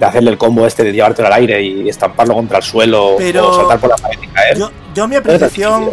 [0.00, 3.50] de hacerle el combo este de llevártelo al aire y estamparlo contra el suelo Pero-
[3.50, 4.58] o saltar por la pared y caer.
[4.58, 5.90] Yo, yo mi apreciación,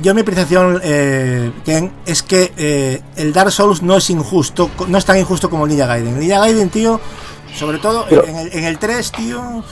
[0.00, 4.96] yo mi apreciación, eh, Ken, es que eh, el Dark Souls no es injusto, no
[4.96, 6.14] es tan injusto como el Ninja Gaiden.
[6.14, 7.00] El Ninja Gaiden, tío,
[7.54, 9.64] sobre todo Pero- en, el, en el 3, tío,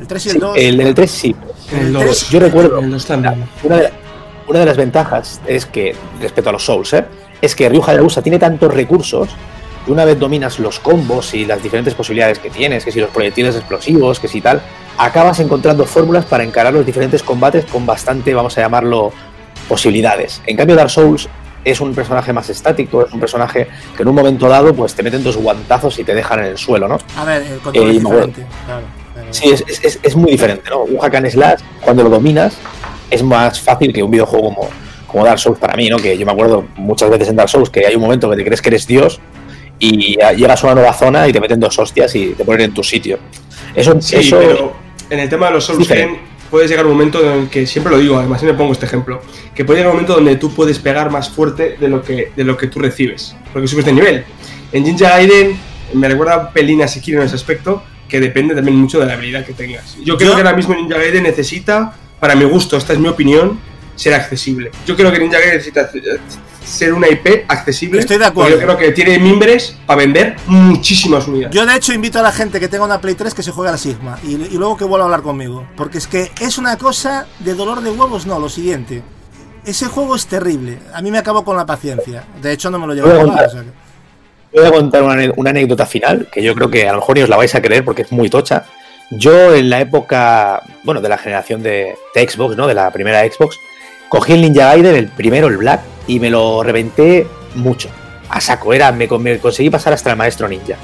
[0.00, 0.56] el 3 y el Sí, 2.
[0.56, 1.36] el, el 3 sí.
[1.72, 2.30] El el 2.
[2.30, 3.48] Yo recuerdo El 2 también.
[3.62, 3.90] una de,
[4.48, 7.04] una de las ventajas es que, respecto a los Souls, ¿eh?
[7.40, 9.28] es que Ryu Hayabusa tiene tantos recursos
[9.86, 13.08] que una vez dominas los combos y las diferentes posibilidades que tienes, que si los
[13.10, 14.60] proyectiles explosivos, que si tal,
[14.98, 19.12] acabas encontrando fórmulas para encarar los diferentes combates con bastante, vamos a llamarlo,
[19.68, 20.42] posibilidades.
[20.46, 21.28] En cambio, Dark Souls
[21.64, 25.02] es un personaje más estático, es un personaje que en un momento dado pues te
[25.02, 26.98] meten dos guantazos y te dejan en el suelo, ¿no?
[27.16, 28.46] A ver, el control Eh, es diferente.
[28.66, 28.82] Claro,
[29.30, 30.82] Sí, es, es- es- es muy diferente, ¿no?
[30.82, 32.54] Un hack and slash, cuando lo dominas,
[33.10, 34.68] es más fácil que un videojuego como,
[35.06, 35.96] como Dark Souls para mí, ¿no?
[35.96, 38.44] Que yo me acuerdo muchas veces en Dark Souls que hay un momento que te
[38.44, 39.18] crees que eres Dios
[39.78, 42.74] y llegas a una nueva zona y te meten dos hostias y te ponen en
[42.74, 43.18] tu sitio.
[43.74, 44.76] Eso, Sí, eso pero
[45.10, 45.88] en el tema de los Souls
[46.50, 48.86] puedes llegar a un momento en el que siempre lo digo, además siempre pongo este
[48.86, 49.20] ejemplo,
[49.54, 52.44] que puede llegar un momento donde tú puedes pegar más fuerte de lo que, de
[52.44, 54.24] lo que tú recibes, porque subes de nivel.
[54.72, 55.58] En Ninja Gaiden
[55.92, 59.14] me recuerda un pelín a Sekiro en ese aspecto, que depende también mucho de la
[59.14, 59.96] habilidad que tengas.
[60.04, 63.08] Yo creo Yo- que ahora mismo Ninja Gaiden necesita, para mi gusto, esta es mi
[63.08, 63.58] opinión,
[63.96, 64.70] ser accesible.
[64.86, 65.90] Yo creo que Ninja Gaiden necesita
[66.66, 68.00] ser una IP accesible.
[68.00, 68.56] Estoy de acuerdo.
[68.56, 71.54] Yo creo que tiene mimbres para vender muchísimas unidades.
[71.54, 73.68] Yo de hecho invito a la gente que tenga una Play 3 que se juegue
[73.68, 75.66] a la Sigma y, y luego que vuelva a hablar conmigo.
[75.76, 79.02] Porque es que es una cosa de dolor de huevos, no, lo siguiente.
[79.64, 80.78] Ese juego es terrible.
[80.94, 82.24] A mí me acabó con la paciencia.
[82.42, 83.36] De hecho no me lo llevo a Voy a jugar.
[83.38, 83.48] contar.
[83.48, 83.86] o sea que-
[84.58, 85.02] Voy a contar
[85.36, 87.60] una anécdota final, que yo creo que a lo mejor ni os la vais a
[87.60, 88.64] creer porque es muy tocha.
[89.10, 92.66] Yo en la época, bueno, de la generación de, de Xbox, ¿no?
[92.66, 93.58] De la primera Xbox,
[94.08, 97.88] cogí el Ninja Gaiden, el primero, el Black, y me lo reventé mucho.
[98.28, 100.76] A saco, era, me, con- me conseguí pasar hasta el Maestro Ninja.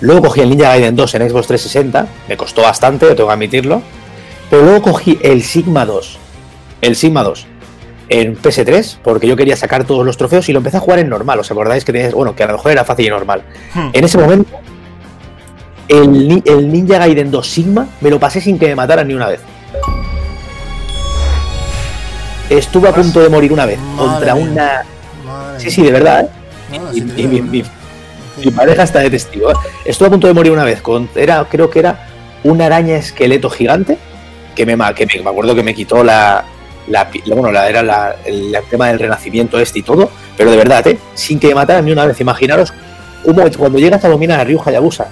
[0.00, 3.82] Luego cogí el Ninja Gaiden 2 en Xbox 360, me costó bastante, tengo que admitirlo.
[4.48, 6.18] Pero luego cogí el Sigma 2,
[6.80, 7.46] el Sigma 2,
[8.08, 11.08] en PS3, porque yo quería sacar todos los trofeos y lo empecé a jugar en
[11.08, 11.38] normal.
[11.38, 13.42] ¿Os acordáis que tenías, bueno, que a lo mejor era fácil y normal?
[13.74, 13.90] Hmm.
[13.92, 14.50] En ese momento,
[15.86, 19.28] el, el Ninja Gaiden 2 Sigma me lo pasé sin que me mataran ni una
[19.28, 19.40] vez.
[22.50, 24.44] Estuve a punto de morir una vez Madre contra mía.
[24.44, 24.82] una.
[25.24, 26.28] Madre Sí, sí, de verdad,
[26.72, 26.80] ¿eh?
[26.92, 27.46] Y, y digo, mi, ¿no?
[27.50, 27.64] mi-
[28.44, 29.50] mi pareja está de testigo.
[29.50, 29.54] ¿eh?
[29.84, 30.80] Estuve a punto de morir una vez.
[30.82, 32.06] Con, era, creo que era
[32.42, 33.98] una araña esqueleto gigante
[34.56, 36.44] que me, que me, me acuerdo que me quitó la.
[36.88, 40.56] la bueno, la, era la- el, el tema del renacimiento este y todo, pero de
[40.56, 40.98] verdad, ¿eh?
[41.14, 42.20] sin que me mataran ni una vez.
[42.20, 42.72] Imaginaros
[43.24, 45.06] cómo cuando llegas a dominar a Ryu Hayabusa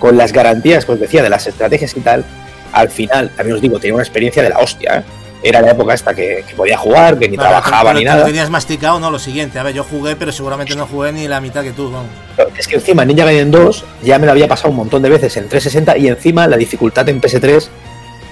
[0.00, 2.24] con las garantías que os decía de las estrategias y tal,
[2.72, 4.98] al final, también os digo, tenía una experiencia de la hostia.
[4.98, 5.02] ¿eh?
[5.46, 8.20] Era la época esta que, que podía jugar, que ni Vale, trabajaba pero ni nada.
[8.20, 9.58] lo tenías masticado, no, lo siguiente.
[9.58, 12.08] A ver, yo jugué, pero seguramente no jugué ni la mitad que tú, vamos.
[12.56, 15.36] Es que encima Ninja Gaiden 2 ya me lo había pasado un montón de veces
[15.36, 17.68] en 360 y encima la dificultad en PS3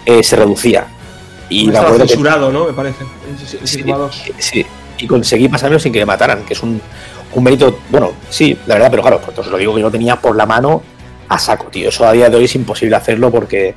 [0.07, 0.87] eh, se reducía.
[1.51, 2.65] Y me Estaba acuerdo que censurado, ¿no?
[2.65, 3.05] Me parece.
[3.65, 4.23] Sí, 2.
[4.39, 4.65] sí,
[4.97, 6.81] y conseguí pasármelo sin que me mataran, que es un,
[7.35, 9.93] un mérito, bueno, sí, la verdad, pero claro, pues os lo digo que yo lo
[9.93, 10.83] tenía por la mano
[11.29, 11.91] a saco, tío.
[11.91, 13.75] Eso a día de hoy es imposible hacerlo porque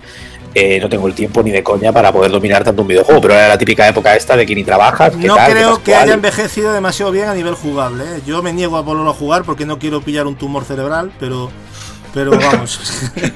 [0.57, 3.33] eh, no tengo el tiempo ni de coña para poder dominar tanto un videojuego, pero
[3.33, 6.13] era la típica época esta de que ni trabajas, que No tal, creo que haya
[6.13, 8.05] envejecido demasiado bien a nivel jugable.
[8.05, 8.21] ¿eh?
[8.25, 11.51] Yo me niego a volverlo a jugar porque no quiero pillar un tumor cerebral, pero.
[12.13, 12.79] Pero vamos.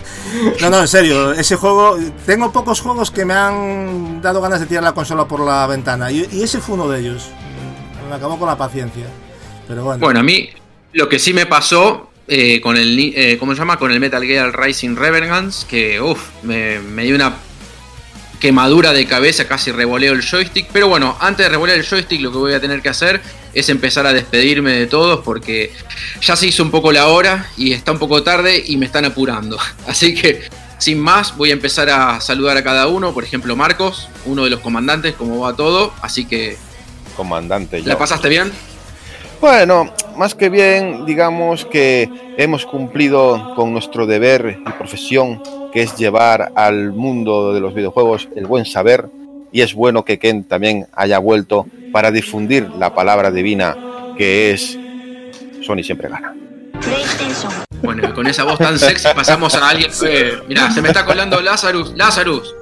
[0.61, 1.33] no, no, en serio.
[1.33, 1.97] Ese juego.
[2.25, 6.09] Tengo pocos juegos que me han dado ganas de tirar la consola por la ventana.
[6.09, 7.25] Y, y ese fue uno de ellos.
[8.09, 9.07] Me acabó con la paciencia.
[9.67, 9.99] Pero bueno.
[9.99, 10.49] Bueno, a mí
[10.93, 13.77] lo que sí me pasó eh, con el eh, ¿cómo se llama?
[13.77, 17.33] Con el Metal Gear Rising Revengeance, que uff, me, me dio una
[18.39, 20.67] quemadura de cabeza, casi revoleo el joystick.
[20.71, 23.21] Pero bueno, antes de revolear el joystick, lo que voy a tener que hacer
[23.53, 25.73] es empezar a despedirme de todos porque
[26.21, 29.05] ya se hizo un poco la hora y está un poco tarde y me están
[29.05, 29.57] apurando.
[29.87, 30.43] Así que,
[30.77, 33.13] sin más, voy a empezar a saludar a cada uno.
[33.13, 35.93] Por ejemplo, Marcos, uno de los comandantes, como va todo.
[36.01, 36.57] Así que,
[37.15, 37.81] Comandante.
[37.81, 37.97] ¿la yo.
[37.97, 38.51] pasaste bien?
[39.41, 45.95] Bueno, más que bien, digamos que hemos cumplido con nuestro deber y profesión, que es
[45.95, 49.05] llevar al mundo de los videojuegos el buen saber.
[49.51, 53.75] Y es bueno que Ken también haya vuelto para difundir la palabra divina
[54.17, 54.77] que es
[55.65, 56.35] Sony siempre gana.
[57.81, 59.89] Bueno, con esa voz tan sexy pasamos a alguien.
[60.05, 61.93] Eh, mirá, se me está colando Lazarus.
[61.95, 62.53] Lazarus.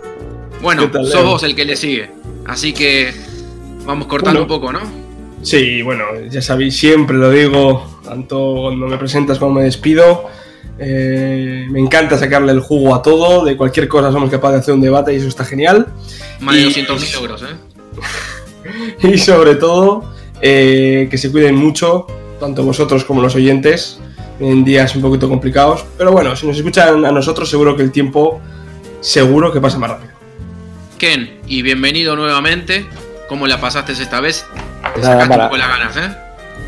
[0.61, 2.11] Bueno, ¿Qué tal, sos vos el que le sigue.
[2.45, 3.11] Así que
[3.85, 4.53] vamos cortando Bueno.
[4.53, 5.06] un poco, ¿no?
[5.47, 10.25] Sí, bueno, ya sabéis, siempre lo digo, tanto cuando me presentas como me despido.
[10.79, 14.73] eh, me encanta sacarle el jugo a todo, de cualquier cosa somos capaces de hacer
[14.75, 15.87] un debate y eso está genial.
[16.41, 17.55] Más de Y- 200.000 euros, ¿eh?
[19.13, 22.05] Y sobre todo, eh, que se cuiden mucho,
[22.39, 23.99] tanto vosotros como los oyentes,
[24.39, 25.83] en días un poquito complicados.
[25.97, 28.39] Pero bueno, si nos escuchan a nosotros, seguro que el tiempo,
[28.99, 30.11] seguro que pasa más rápido.
[30.99, 32.85] Ken, y bienvenido nuevamente.
[33.29, 34.45] ¿Cómo la pasaste esta vez?
[35.01, 36.15] Nada, las ganas, ¿eh?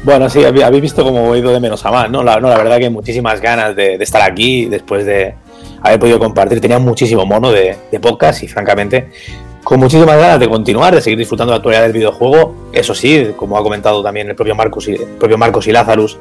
[0.04, 2.24] Bueno, sí, habéis visto cómo he ido de menos a más, ¿no?
[2.24, 5.36] La, no, la verdad que muchísimas ganas de, de estar aquí después de
[5.82, 6.62] haber podido compartir.
[6.62, 9.10] Tenía muchísimo mono de, de podcast y, francamente,
[9.62, 12.70] con muchísimas ganas de continuar, de seguir disfrutando de la actualidad del videojuego.
[12.72, 16.18] Eso sí, como ha comentado también el propio Marcos y, el propio Marcos y Lazarus,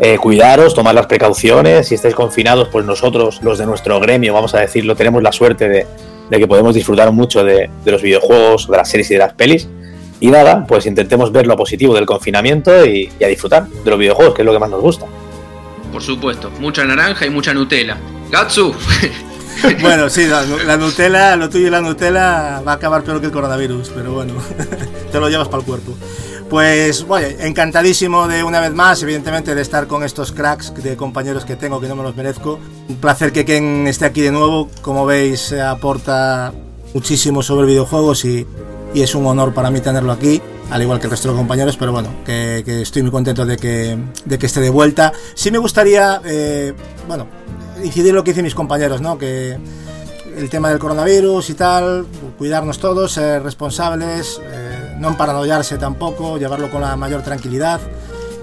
[0.00, 1.88] eh, cuidaros, tomad las precauciones.
[1.88, 5.68] Si estáis confinados, pues nosotros, los de nuestro gremio, vamos a decirlo, tenemos la suerte
[5.68, 5.86] de,
[6.30, 9.34] de que podemos disfrutar mucho de, de los videojuegos, de las series y de las
[9.34, 9.68] pelis.
[10.20, 13.98] Y nada, pues intentemos ver lo positivo del confinamiento y, y a disfrutar de los
[13.98, 15.06] videojuegos, que es lo que más nos gusta.
[15.90, 16.50] Por supuesto.
[16.60, 17.96] Mucha naranja y mucha Nutella.
[18.30, 18.74] Gatsu.
[19.80, 23.26] Bueno, sí, la, la Nutella, lo tuyo y la Nutella va a acabar peor que
[23.26, 24.34] el coronavirus, pero bueno,
[25.12, 25.94] te lo llevas para el cuerpo.
[26.48, 31.44] Pues, bueno, encantadísimo de una vez más, evidentemente, de estar con estos cracks de compañeros
[31.44, 32.58] que tengo que no me los merezco.
[32.88, 34.68] Un placer que Ken esté aquí de nuevo.
[34.82, 36.52] Como veis, eh, aporta
[36.92, 38.46] muchísimo sobre videojuegos y,
[38.94, 40.40] y es un honor para mí tenerlo aquí,
[40.70, 43.56] al igual que el resto de los compañeros, pero bueno, que, estoy muy contento de
[43.56, 45.12] que, de que esté de vuelta.
[45.34, 46.74] Sí me gustaría, eh,
[47.06, 47.26] bueno,
[47.82, 49.18] incidir lo que dicen mis compañeros, ¿no?
[49.18, 49.58] Que
[50.36, 52.06] el tema del coronavirus y tal,
[52.38, 57.80] cuidarnos todos, ser responsables, eh, no paranoiarse tampoco, llevarlo con la mayor tranquilidad.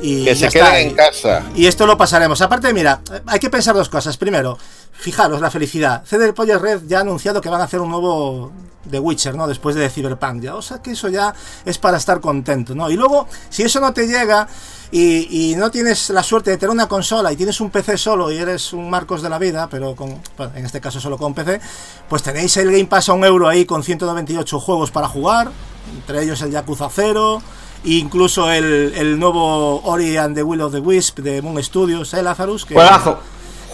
[0.01, 1.43] Y Que se queden en casa.
[1.55, 2.41] Y esto lo pasaremos.
[2.41, 4.17] Aparte, mira, hay que pensar dos cosas.
[4.17, 4.57] Primero,
[4.93, 6.03] fijaros la felicidad.
[6.05, 8.51] CD Projekt Red ya ha anunciado que van a hacer un nuevo
[8.89, 9.47] The Witcher, ¿no?
[9.47, 10.41] Después de Cyberpunk.
[10.41, 11.33] Ya, o sea que eso ya
[11.65, 12.89] es para estar contento, ¿no?
[12.89, 14.47] Y luego, si eso no te llega
[14.91, 18.31] y, y no tienes la suerte de tener una consola y tienes un PC solo
[18.31, 21.33] y eres un Marcos de la vida, pero con, bueno, en este caso solo con
[21.33, 21.59] PC,
[22.07, 25.51] pues tenéis el Game Pass a un euro ahí con 198 juegos para jugar,
[25.95, 27.41] entre ellos el Yakuza 0,
[27.85, 32.21] incluso el, el nuevo Ori and the Will of the Wisp de Moon Studios, ¿eh,
[32.23, 32.65] Lazarus?
[32.65, 33.19] Que- ¡Juegazo!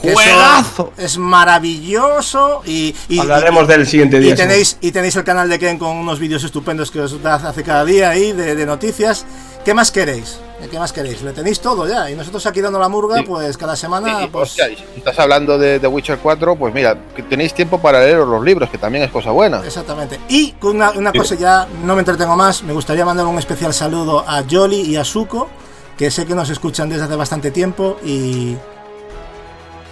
[0.02, 0.92] que ¡Juegazo!
[0.98, 5.50] Es maravilloso y, y- Hablaremos y- del siguiente día, Y tenéis, y tenéis el canal
[5.50, 9.26] de Ken con unos vídeos estupendos que os hace cada día ahí de, de noticias.
[9.64, 10.40] ¿Qué más queréis?
[10.70, 11.22] ¿Qué más queréis?
[11.22, 12.10] Le tenéis todo ya.
[12.10, 13.24] Y nosotros aquí dando la murga, Sí.
[13.28, 14.20] pues cada semana.
[14.22, 17.80] Sí, pues, hostia, si estás hablando de The Witcher 4, pues mira, que tenéis tiempo
[17.80, 19.62] para leer los libros, que también es cosa buena.
[19.66, 20.20] Exactamente.
[20.30, 23.74] Y con una, una cosa ya, no me entretengo más, me gustaría mandar un especial
[23.74, 25.50] saludo a Jolly y a Suko,
[25.98, 28.56] que sé que nos escuchan desde hace bastante tiempo y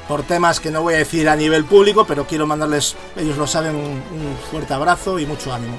[0.08, 3.48] por temas que no voy a decir a nivel público, pero quiero mandarles, ellos lo
[3.48, 5.76] saben, un, un fuerte abrazo y mucho ánimo.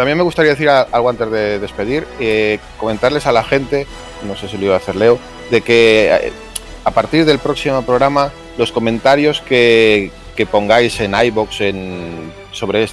[0.00, 3.86] También me gustaría decir algo antes de despedir, eh, comentarles a la gente,
[4.26, 5.18] no sé si lo iba a hacer Leo,
[5.50, 6.32] de que eh,
[6.84, 12.88] a partir del próximo programa los comentarios que, que pongáis en iBox en, sobre,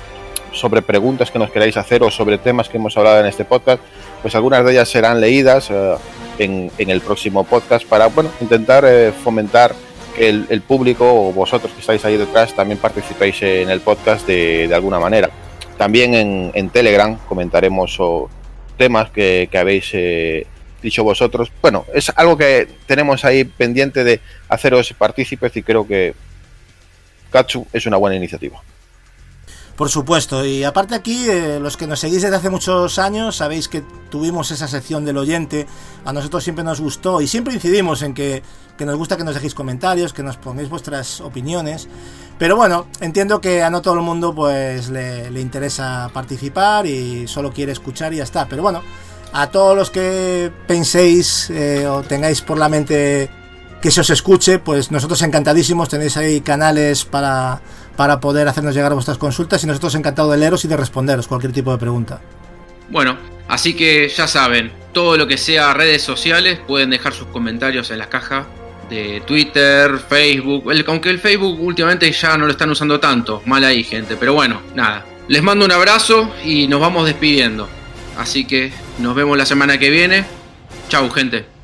[0.52, 3.82] sobre preguntas que nos queráis hacer o sobre temas que hemos hablado en este podcast,
[4.22, 5.96] pues algunas de ellas serán leídas eh,
[6.40, 8.86] en, en el próximo podcast para bueno, intentar
[9.24, 9.74] fomentar
[10.18, 14.68] el, el público o vosotros que estáis ahí detrás también participéis en el podcast de,
[14.68, 15.30] de alguna manera.
[15.78, 18.00] También en, en Telegram comentaremos
[18.78, 20.48] temas que, que habéis eh,
[20.82, 21.52] dicho vosotros.
[21.62, 26.14] Bueno, es algo que tenemos ahí pendiente de haceros partícipes y creo que
[27.32, 28.62] Katsu es una buena iniciativa.
[29.78, 33.68] Por supuesto, y aparte aquí, eh, los que nos seguís desde hace muchos años, sabéis
[33.68, 35.68] que tuvimos esa sección del oyente,
[36.04, 38.42] a nosotros siempre nos gustó y siempre incidimos en que,
[38.76, 41.88] que nos gusta que nos dejéis comentarios, que nos pongáis vuestras opiniones,
[42.40, 47.28] pero bueno, entiendo que a no todo el mundo pues le, le interesa participar y
[47.28, 48.82] solo quiere escuchar y ya está, pero bueno,
[49.32, 53.30] a todos los que penséis eh, o tengáis por la mente
[53.80, 57.62] que se os escuche, pues nosotros encantadísimos, tenéis ahí canales para,
[57.98, 61.52] para poder hacernos llegar vuestras consultas y nosotros encantados de leeros y de responderos cualquier
[61.52, 62.22] tipo de pregunta.
[62.90, 63.18] Bueno,
[63.50, 67.98] así que ya saben, todo lo que sea redes sociales pueden dejar sus comentarios en
[67.98, 68.48] la caja
[68.90, 73.84] de Twitter, Facebook, aunque el Facebook últimamente ya no lo están usando tanto, mal ahí
[73.84, 75.04] gente, pero bueno, nada.
[75.28, 77.68] Les mando un abrazo y nos vamos despidiendo.
[78.18, 80.24] Así que nos vemos la semana que viene.
[80.88, 81.57] Chau gente.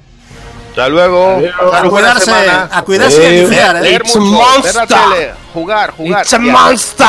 [0.73, 1.39] Hasta luego.
[1.71, 3.81] A cuidarse, a cuidarse y a ¿eh?
[3.83, 4.87] Leer la monster.
[4.87, 6.23] tele, jugar, jugar.
[6.23, 7.07] It's a monster.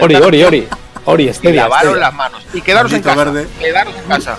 [0.00, 0.68] Ori, Ori, Ori.
[1.04, 2.42] Ori, Y lavaros las manos.
[2.54, 3.16] Y quedaros en casa.
[3.16, 3.46] verde.
[3.58, 4.38] Quedaros en casa.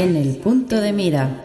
[0.00, 1.39] En el punto de mira.